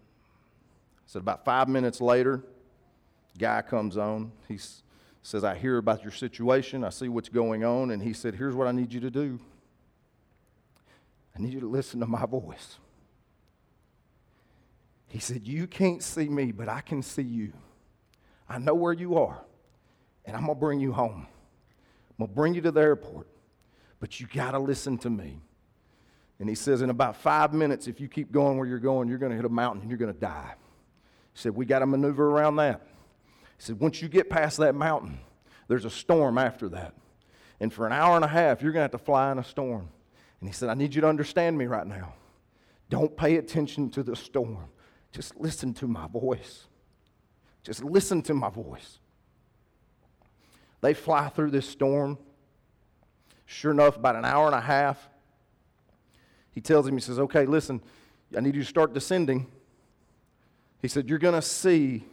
So, 1.05 1.21
about 1.21 1.45
five 1.45 1.69
minutes 1.69 2.01
later, 2.01 2.43
guy 3.37 3.61
comes 3.61 3.99
on. 3.99 4.33
He 4.49 4.59
says, 5.23 5.45
I 5.45 5.57
hear 5.57 5.77
about 5.77 6.03
your 6.03 6.13
situation. 6.13 6.85
I 6.85 6.89
see 6.89 7.09
what's 7.09 7.29
going 7.29 7.65
on. 7.65 7.91
And 7.91 8.03
he 8.03 8.15
said, 8.15 8.35
Here's 8.35 8.55
what 8.55 8.67
I 8.67 8.73
need 8.73 8.93
you 8.93 9.01
to 9.01 9.11
do 9.11 9.39
I 11.37 11.43
need 11.43 11.53
you 11.53 11.61
to 11.61 11.69
listen 11.69 12.01
to 12.01 12.07
my 12.07 12.25
voice. 12.25 12.79
He 15.09 15.19
said, 15.19 15.47
You 15.47 15.67
can't 15.67 16.03
see 16.03 16.31
me, 16.31 16.53
but 16.53 16.69
I 16.71 16.81
can 16.81 17.03
see 17.03 17.23
you. 17.23 17.53
I 18.49 18.59
know 18.59 18.75
where 18.75 18.95
you 18.95 19.19
are, 19.19 19.39
and 20.25 20.35
I'm 20.35 20.47
going 20.47 20.57
to 20.57 20.61
bring 20.61 20.81
you 20.81 20.93
home. 20.93 21.27
I'm 22.21 22.27
going 22.27 22.33
to 22.33 22.37
bring 22.37 22.55
you 22.55 22.61
to 22.61 22.71
the 22.71 22.83
airport, 22.83 23.29
but 23.99 24.21
you 24.21 24.27
got 24.27 24.51
to 24.51 24.59
listen 24.59 24.99
to 24.99 25.09
me. 25.09 25.41
And 26.39 26.51
he 26.51 26.55
says, 26.55 26.83
in 26.83 26.91
about 26.91 27.17
five 27.17 27.55
minutes, 27.55 27.87
if 27.87 27.99
you 27.99 28.09
keep 28.09 28.31
going 28.31 28.59
where 28.59 28.67
you're 28.67 28.79
going, 28.79 29.09
you're 29.09 29.17
going 29.17 29.31
to 29.31 29.37
hit 29.37 29.47
a 29.47 29.49
mountain 29.49 29.81
and 29.81 29.91
you're 29.91 29.97
going 29.97 30.13
to 30.13 30.21
die. 30.21 30.53
He 31.33 31.41
said, 31.41 31.55
we 31.55 31.65
got 31.65 31.79
to 31.79 31.87
maneuver 31.87 32.31
around 32.31 32.57
that. 32.57 32.83
He 33.57 33.63
said, 33.63 33.81
once 33.81 34.03
you 34.03 34.09
get 34.09 34.29
past 34.29 34.59
that 34.59 34.75
mountain, 34.75 35.19
there's 35.67 35.87
a 35.87 35.91
storm 35.91 36.37
after 36.37 36.69
that. 36.69 36.93
And 37.59 37.73
for 37.73 37.87
an 37.87 37.93
hour 37.95 38.17
and 38.17 38.25
a 38.25 38.29
half, 38.29 38.61
you're 38.61 38.73
going 38.73 38.81
to 38.81 38.93
have 38.93 39.01
to 39.01 39.05
fly 39.05 39.33
in 39.33 39.39
a 39.39 39.45
storm. 39.45 39.89
And 40.41 40.49
he 40.49 40.53
said, 40.53 40.69
I 40.69 40.75
need 40.75 40.95
you 40.95 41.01
to 41.01 41.09
understand 41.09 41.57
me 41.57 41.65
right 41.65 41.87
now. 41.87 42.13
Don't 42.91 43.17
pay 43.17 43.37
attention 43.37 43.89
to 43.93 44.03
the 44.03 44.15
storm. 44.15 44.69
Just 45.11 45.41
listen 45.41 45.73
to 45.75 45.87
my 45.87 46.07
voice. 46.07 46.67
Just 47.63 47.83
listen 47.83 48.21
to 48.23 48.35
my 48.35 48.51
voice. 48.51 49.00
They 50.81 50.95
fly 50.95 51.29
through 51.29 51.51
this 51.51 51.69
storm. 51.69 52.19
Sure 53.47 53.73
enough, 53.73 53.97
about 53.97 54.17
an 54.17 54.25
hour 54.25 54.47
and 54.47 54.55
a 54.55 54.61
half, 54.61 55.09
he 56.53 56.61
tells 56.61 56.87
him, 56.87 56.95
he 56.95 57.01
says, 57.01 57.19
Okay, 57.19 57.47
listen, 57.47 57.81
I 58.37 58.41
need 58.41 58.55
you 58.55 58.63
to 58.63 58.69
start 58.69 58.95
descending. 58.95 59.47
He 60.81 60.89
said, 60.89 61.09
You're 61.09 61.19
going 61.19 61.35
to 61.35 61.43
see 61.43 62.05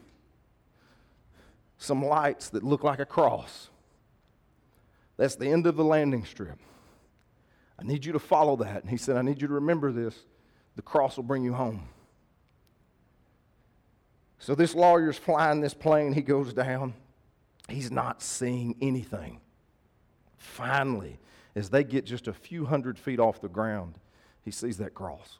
some 1.77 2.03
lights 2.03 2.49
that 2.49 2.63
look 2.63 2.83
like 2.83 2.99
a 2.99 3.05
cross. 3.05 3.69
That's 5.15 5.35
the 5.35 5.47
end 5.47 5.67
of 5.67 5.75
the 5.75 5.83
landing 5.83 6.25
strip. 6.25 6.59
I 7.79 7.83
need 7.83 8.05
you 8.05 8.13
to 8.13 8.19
follow 8.19 8.55
that. 8.57 8.81
And 8.81 8.89
he 8.89 8.97
said, 8.97 9.17
I 9.17 9.21
need 9.21 9.41
you 9.41 9.47
to 9.47 9.53
remember 9.53 9.91
this. 9.91 10.15
The 10.75 10.81
cross 10.81 11.17
will 11.17 11.23
bring 11.23 11.43
you 11.43 11.53
home. 11.53 11.87
So 14.39 14.55
this 14.55 14.75
lawyer's 14.75 15.17
flying 15.17 15.61
this 15.61 15.73
plane. 15.73 16.13
He 16.13 16.21
goes 16.21 16.53
down. 16.53 16.93
He's 17.69 17.91
not 17.91 18.21
seeing 18.21 18.75
anything. 18.81 19.41
Finally, 20.37 21.19
as 21.55 21.69
they 21.69 21.83
get 21.83 22.05
just 22.05 22.27
a 22.27 22.33
few 22.33 22.65
hundred 22.65 22.97
feet 22.97 23.19
off 23.19 23.41
the 23.41 23.49
ground, 23.49 23.97
he 24.43 24.51
sees 24.51 24.77
that 24.77 24.93
cross. 24.93 25.39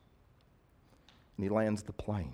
And 1.38 1.44
he 1.44 1.50
lands 1.50 1.84
the 1.84 1.94
plane. 1.94 2.34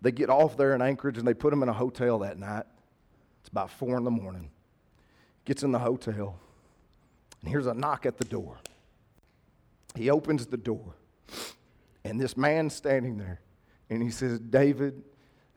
They 0.00 0.10
get 0.10 0.30
off 0.30 0.56
there 0.56 0.74
in 0.74 0.82
Anchorage 0.82 1.18
and 1.18 1.26
they 1.26 1.34
put 1.34 1.52
him 1.52 1.62
in 1.62 1.68
a 1.68 1.72
hotel 1.72 2.18
that 2.20 2.38
night. 2.38 2.64
It's 3.40 3.48
about 3.48 3.70
four 3.70 3.96
in 3.96 4.04
the 4.04 4.10
morning. 4.10 4.50
Gets 5.44 5.62
in 5.62 5.72
the 5.72 5.78
hotel, 5.78 6.38
and 7.40 7.50
here's 7.50 7.66
a 7.66 7.74
knock 7.74 8.06
at 8.06 8.16
the 8.16 8.24
door. 8.24 8.58
He 9.96 10.08
opens 10.08 10.46
the 10.46 10.56
door, 10.56 10.94
and 12.04 12.20
this 12.20 12.36
man's 12.36 12.74
standing 12.74 13.18
there, 13.18 13.40
and 13.90 14.00
he 14.00 14.10
says, 14.10 14.38
David, 14.38 15.02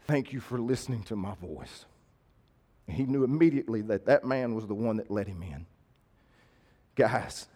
Thank 0.07 0.33
you 0.33 0.39
for 0.39 0.59
listening 0.59 1.03
to 1.03 1.15
my 1.15 1.33
voice. 1.35 1.85
And 2.87 2.95
he 2.95 3.05
knew 3.05 3.23
immediately 3.23 3.81
that 3.83 4.05
that 4.05 4.23
man 4.23 4.53
was 4.53 4.67
the 4.67 4.75
one 4.75 4.97
that 4.97 5.09
let 5.09 5.27
him 5.27 5.41
in. 5.41 5.65
Guys, 6.95 7.47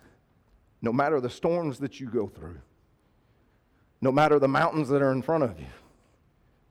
no 0.81 0.91
matter 0.91 1.21
the 1.21 1.29
storms 1.29 1.79
that 1.79 1.99
you 1.99 2.09
go 2.09 2.27
through, 2.27 2.59
no 4.01 4.11
matter 4.11 4.39
the 4.39 4.47
mountains 4.47 4.89
that 4.89 5.01
are 5.01 5.11
in 5.11 5.21
front 5.21 5.43
of 5.43 5.59
you, 5.59 5.67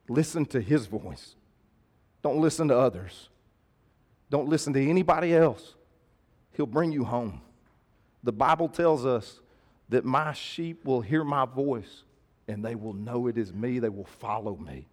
listen 0.08 0.44
to 0.46 0.60
his 0.60 0.86
voice. 0.86 1.36
Don't 2.22 2.40
listen 2.40 2.68
to 2.68 2.76
others. 2.76 3.28
Don't 4.30 4.48
listen 4.48 4.72
to 4.72 4.90
anybody 4.90 5.34
else. 5.34 5.74
He'll 6.52 6.66
bring 6.66 6.90
you 6.90 7.04
home. 7.04 7.40
The 8.24 8.32
Bible 8.32 8.68
tells 8.68 9.06
us 9.06 9.40
that 9.90 10.04
my 10.04 10.32
sheep 10.32 10.84
will 10.84 11.00
hear 11.00 11.22
my 11.22 11.44
voice 11.44 12.02
and 12.48 12.64
they 12.64 12.74
will 12.74 12.94
know 12.94 13.28
it 13.28 13.38
is 13.38 13.52
me. 13.52 13.78
They 13.78 13.88
will 13.88 14.04
follow 14.04 14.56
me. 14.56 14.88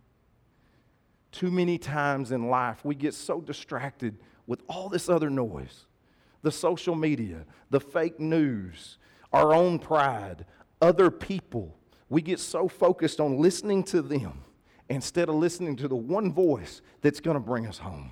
Too 1.35 1.51
many 1.51 1.77
times 1.77 2.31
in 2.31 2.47
life, 2.47 2.85
we 2.85 2.95
get 2.95 3.13
so 3.13 3.41
distracted 3.41 4.15
with 4.47 4.61
all 4.69 4.87
this 4.87 5.09
other 5.09 5.29
noise 5.29 5.85
the 6.43 6.51
social 6.51 6.95
media, 6.95 7.43
the 7.71 7.79
fake 7.79 8.19
news, 8.19 8.99
our 9.33 9.53
own 9.53 9.79
pride, 9.79 10.45
other 10.81 11.11
people. 11.11 11.75
We 12.07 12.21
get 12.21 12.39
so 12.39 12.69
focused 12.69 13.19
on 13.19 13.39
listening 13.39 13.83
to 13.85 14.01
them 14.01 14.43
instead 14.87 15.27
of 15.27 15.35
listening 15.35 15.75
to 15.77 15.89
the 15.89 15.95
one 15.95 16.31
voice 16.31 16.81
that's 17.01 17.19
going 17.19 17.35
to 17.35 17.41
bring 17.41 17.67
us 17.67 17.79
home. 17.79 18.11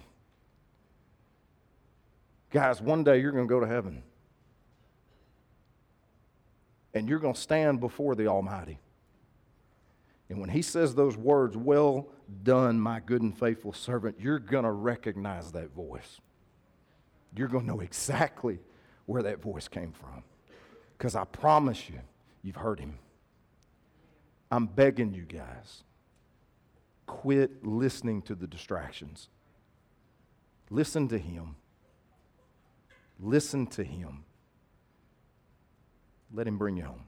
Guys, 2.49 2.81
one 2.81 3.05
day 3.05 3.21
you're 3.21 3.31
going 3.31 3.47
to 3.47 3.53
go 3.53 3.61
to 3.61 3.67
heaven 3.67 4.03
and 6.93 7.07
you're 7.07 7.19
going 7.19 7.35
to 7.35 7.39
stand 7.39 7.79
before 7.79 8.15
the 8.15 8.27
Almighty. 8.27 8.79
And 10.33 10.41
when 10.41 10.49
He 10.49 10.63
says 10.63 10.95
those 10.95 11.15
words, 11.15 11.55
well 11.55 12.07
done, 12.41 12.79
my 12.79 12.99
good 12.99 13.21
and 13.21 13.37
faithful 13.37 13.71
servant, 13.71 14.15
you're 14.19 14.39
going 14.39 14.63
to 14.63 14.71
recognize 14.71 15.51
that 15.51 15.75
voice. 15.75 16.19
You're 17.37 17.47
going 17.47 17.67
to 17.67 17.71
know 17.71 17.81
exactly 17.81 18.57
where 19.05 19.21
that 19.21 19.43
voice 19.43 19.67
came 19.67 19.91
from. 19.91 20.23
Because 20.97 21.15
I 21.15 21.23
promise 21.25 21.87
you, 21.87 21.99
you've 22.41 22.55
heard 22.55 22.79
Him. 22.79 22.97
I'm 24.49 24.65
begging 24.65 25.13
you 25.13 25.21
guys, 25.21 25.83
quit 27.05 27.63
listening 27.63 28.23
to 28.23 28.33
the 28.33 28.47
distractions. 28.47 29.29
Listen 30.71 31.07
to 31.09 31.19
Him. 31.19 31.57
Listen 33.19 33.67
to 33.67 33.83
Him. 33.83 34.23
Let 36.33 36.47
Him 36.47 36.57
bring 36.57 36.77
you 36.77 36.85
home. 36.85 37.03